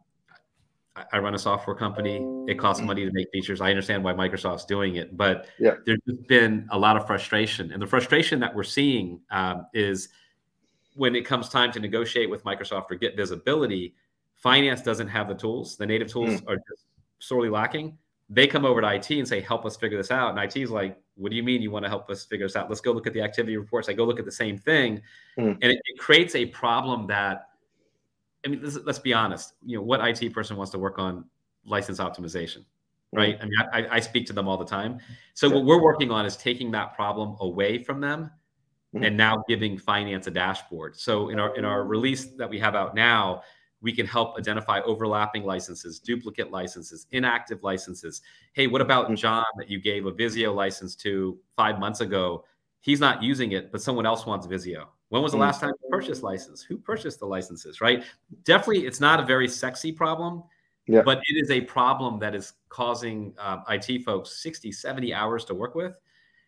[0.95, 2.25] I run a software company.
[2.47, 3.61] It costs money to make features.
[3.61, 5.75] I understand why Microsoft's doing it, but yeah.
[5.85, 10.09] there's been a lot of frustration, and the frustration that we're seeing um, is
[10.95, 13.95] when it comes time to negotiate with Microsoft or get visibility.
[14.35, 15.77] Finance doesn't have the tools.
[15.77, 16.49] The native tools mm.
[16.49, 16.85] are just
[17.19, 17.97] sorely lacking.
[18.29, 20.71] They come over to IT and say, "Help us figure this out." And IT is
[20.71, 22.67] like, "What do you mean you want to help us figure this out?
[22.67, 25.01] Let's go look at the activity reports." I go look at the same thing,
[25.37, 25.57] mm.
[25.61, 27.50] and it, it creates a problem that
[28.45, 29.53] I mean, let's, let's be honest.
[29.65, 31.25] You know, what IT person wants to work on
[31.65, 32.65] license optimization,
[33.13, 33.37] right?
[33.39, 34.99] I mean, I, I speak to them all the time.
[35.33, 38.31] So what we're working on is taking that problem away from them
[38.95, 39.03] mm-hmm.
[39.03, 40.95] and now giving finance a dashboard.
[40.95, 43.43] So in our in our release that we have out now,
[43.81, 48.21] we can help identify overlapping licenses, duplicate licenses, inactive licenses.
[48.53, 49.15] Hey, what about mm-hmm.
[49.15, 52.45] John that you gave a Visio license to five months ago?
[52.79, 54.89] He's not using it, but someone else wants Visio.
[55.11, 55.41] When was the mm.
[55.41, 56.63] last time you purchased license?
[56.63, 58.01] Who purchased the licenses, right?
[58.45, 60.41] Definitely, it's not a very sexy problem,
[60.87, 61.01] yeah.
[61.01, 65.53] but it is a problem that is causing uh, IT folks 60, 70 hours to
[65.53, 65.91] work with.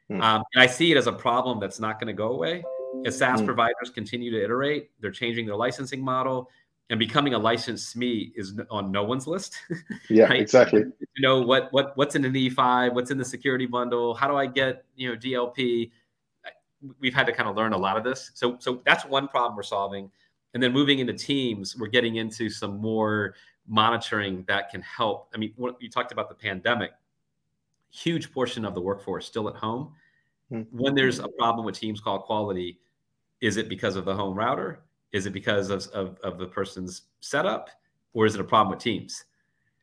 [0.09, 0.21] Mm.
[0.21, 2.63] Um, and I see it as a problem that's not going to go away.
[3.05, 3.45] As SaaS mm.
[3.45, 6.49] providers continue to iterate, they're changing their licensing model
[6.89, 9.57] and becoming a licensed SME is on no one's list.
[10.09, 10.39] yeah, right?
[10.39, 10.83] exactly.
[10.83, 14.37] You know what what what's in an E5, what's in the security bundle, how do
[14.37, 15.91] I get you know DLP?
[16.99, 18.31] We've had to kind of learn a lot of this.
[18.33, 20.09] So so that's one problem we're solving.
[20.53, 23.35] And then moving into teams, we're getting into some more
[23.67, 25.29] monitoring that can help.
[25.33, 26.91] I mean, you talked about the pandemic,
[27.91, 29.93] huge portion of the workforce still at home.
[30.51, 30.77] Mm-hmm.
[30.77, 32.79] When there's a problem with teams call quality,
[33.41, 34.83] is it because of the home router?
[35.11, 37.69] Is it because of, of, of the person's setup?
[38.13, 39.25] Or is it a problem with teams?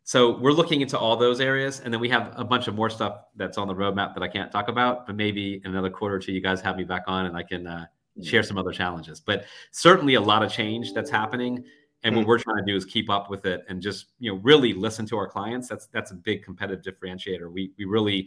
[0.04, 2.90] So we're looking into all those areas, and then we have a bunch of more
[2.90, 5.06] stuff that's on the roadmap that I can't talk about.
[5.06, 7.42] But maybe in another quarter or two, you guys have me back on, and I
[7.42, 7.86] can uh,
[8.22, 9.20] share some other challenges.
[9.20, 11.64] But certainly a lot of change that's happening,
[12.02, 12.28] and what mm.
[12.28, 15.06] we're trying to do is keep up with it and just you know really listen
[15.06, 15.68] to our clients.
[15.68, 17.50] That's that's a big competitive differentiator.
[17.52, 18.26] We we really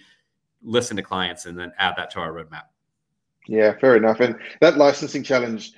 [0.62, 2.64] listen to clients and then add that to our roadmap.
[3.48, 4.20] Yeah, fair enough.
[4.20, 5.74] And that licensing challenge,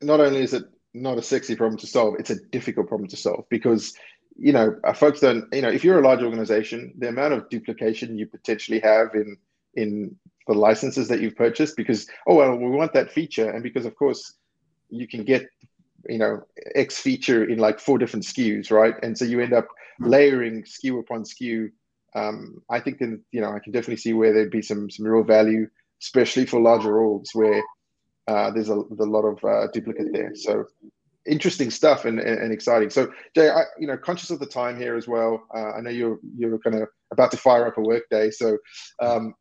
[0.00, 3.16] not only is it not a sexy problem to solve, it's a difficult problem to
[3.16, 3.94] solve because
[4.40, 7.48] you know, uh, folks don't, you know, if you're a large organization, the amount of
[7.50, 9.36] duplication you potentially have in
[9.74, 10.16] in
[10.48, 13.50] the licenses that you've purchased because, oh, well, we want that feature.
[13.50, 14.34] And because, of course,
[14.88, 15.46] you can get,
[16.08, 16.42] you know,
[16.74, 18.94] X feature in like four different SKUs, right?
[19.02, 19.68] And so you end up
[20.00, 21.70] layering SKU upon SKU.
[22.14, 25.06] Um, I think, in, you know, I can definitely see where there'd be some some
[25.06, 25.68] real value,
[26.00, 27.62] especially for larger orgs where
[28.26, 30.32] uh, there's a, there's a lot of uh, duplicate there.
[30.34, 30.64] So
[31.26, 32.90] interesting stuff and, and, exciting.
[32.90, 35.42] So Jay, I, you know, conscious of the time here as well.
[35.54, 38.30] Uh, I know you're you're kind of about to fire up a workday.
[38.30, 38.58] So
[39.00, 39.34] um,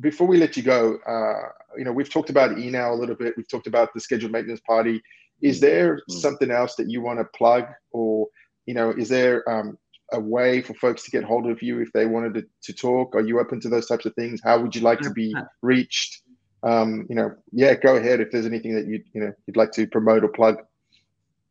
[0.00, 3.34] before we let you go, uh, you know, we've talked about eNow a little bit.
[3.36, 5.00] We've talked about the scheduled maintenance party.
[5.42, 6.18] Is there mm-hmm.
[6.18, 8.28] something else that you want to plug, or
[8.66, 9.78] you know, is there um,
[10.12, 13.14] a way for folks to get hold of you if they wanted to, to talk?
[13.14, 14.40] Are you open to those types of things?
[14.44, 16.22] How would you like to be reached?
[16.62, 19.72] Um, you know, yeah, go ahead if there's anything that you you know you'd like
[19.72, 20.58] to promote or plug.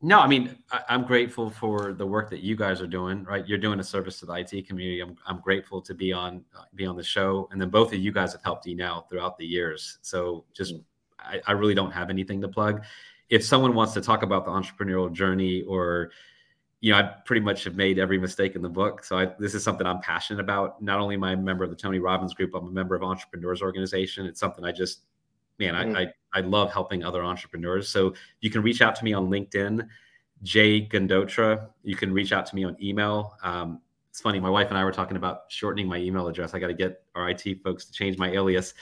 [0.01, 3.23] No, I mean, I, am grateful for the work that you guys are doing.
[3.25, 5.01] Right, you're doing a service to the IT community.
[5.01, 7.99] I'm, I'm grateful to be on uh, be on the show, and then both of
[7.99, 9.97] you guys have helped ENow throughout the years.
[10.01, 10.83] So just, mm.
[11.19, 12.83] I, I really don't have anything to plug.
[13.29, 16.11] If someone wants to talk about the entrepreneurial journey or
[16.81, 19.03] you know, I pretty much have made every mistake in the book.
[19.03, 20.81] So I, this is something I'm passionate about.
[20.81, 23.03] Not only am I a member of the Tony Robbins Group, I'm a member of
[23.03, 24.25] Entrepreneurs Organization.
[24.25, 25.01] It's something I just,
[25.57, 25.75] man.
[25.75, 27.89] I, I, I love helping other entrepreneurs.
[27.89, 29.87] So you can reach out to me on LinkedIn,
[30.43, 31.69] Jay Gundotra.
[31.83, 33.37] You can reach out to me on email.
[33.43, 36.53] Um, it's funny, my wife and I were talking about shortening my email address.
[36.53, 38.73] I got to get our IT folks to change my alias.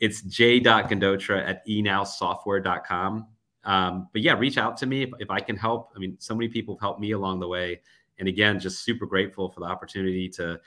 [0.00, 3.26] It's j.gundotra at enowsoftware.com.
[3.64, 5.92] Um, but yeah, reach out to me if, if I can help.
[5.94, 7.80] I mean, so many people have helped me along the way.
[8.18, 10.60] And again, just super grateful for the opportunity to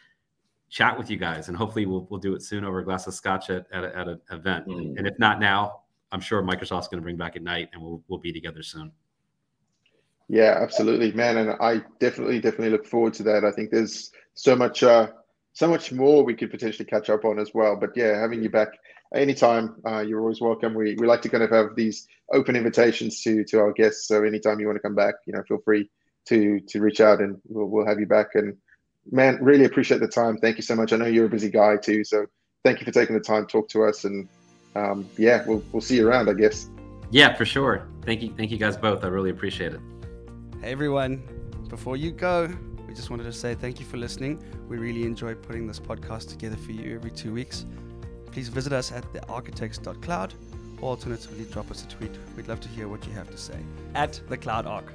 [0.70, 1.50] chat with you guys.
[1.50, 3.98] And hopefully we'll, we'll do it soon over a glass of scotch at, at, a,
[3.98, 4.68] at an event.
[4.68, 4.98] Mm.
[4.98, 5.83] And if not now,
[6.14, 8.91] I'm sure Microsoft's going to bring back Ignite and we'll, we'll be together soon.
[10.30, 11.38] Yeah, absolutely, man.
[11.38, 13.43] And I definitely, definitely look forward to that.
[13.43, 15.07] I think there's so much, uh,
[15.51, 17.76] so much more we could potentially catch up on as well.
[17.76, 18.70] But yeah, having you back
[19.14, 20.74] anytime uh, you're always welcome.
[20.74, 24.07] We, we like to kind of have these open invitations to to our guests.
[24.07, 25.89] So anytime you want to come back, you know, feel free
[26.28, 28.36] to to reach out and we'll, we'll have you back.
[28.36, 28.57] And
[29.11, 30.38] man, really appreciate the time.
[30.38, 30.93] Thank you so much.
[30.93, 32.26] I know you're a busy guy too, so
[32.64, 34.05] thank you for taking the time to talk to us.
[34.05, 34.28] And
[34.76, 36.69] um, yeah, we'll we'll see you around, I guess.
[37.11, 37.88] Yeah, for sure.
[38.03, 39.03] Thank you, thank you guys both.
[39.03, 39.80] I really appreciate it.
[40.61, 41.24] Hey everyone,
[41.69, 42.49] before you go,
[42.88, 44.43] we just wanted to say thank you for listening.
[44.67, 47.65] We really enjoy putting this podcast together for you every two weeks
[48.34, 50.34] please visit us at thearchitects.cloud
[50.82, 52.11] or alternatively drop us a tweet.
[52.36, 53.59] We'd love to hear what you have to say
[53.93, 54.91] at the Cloud Arc.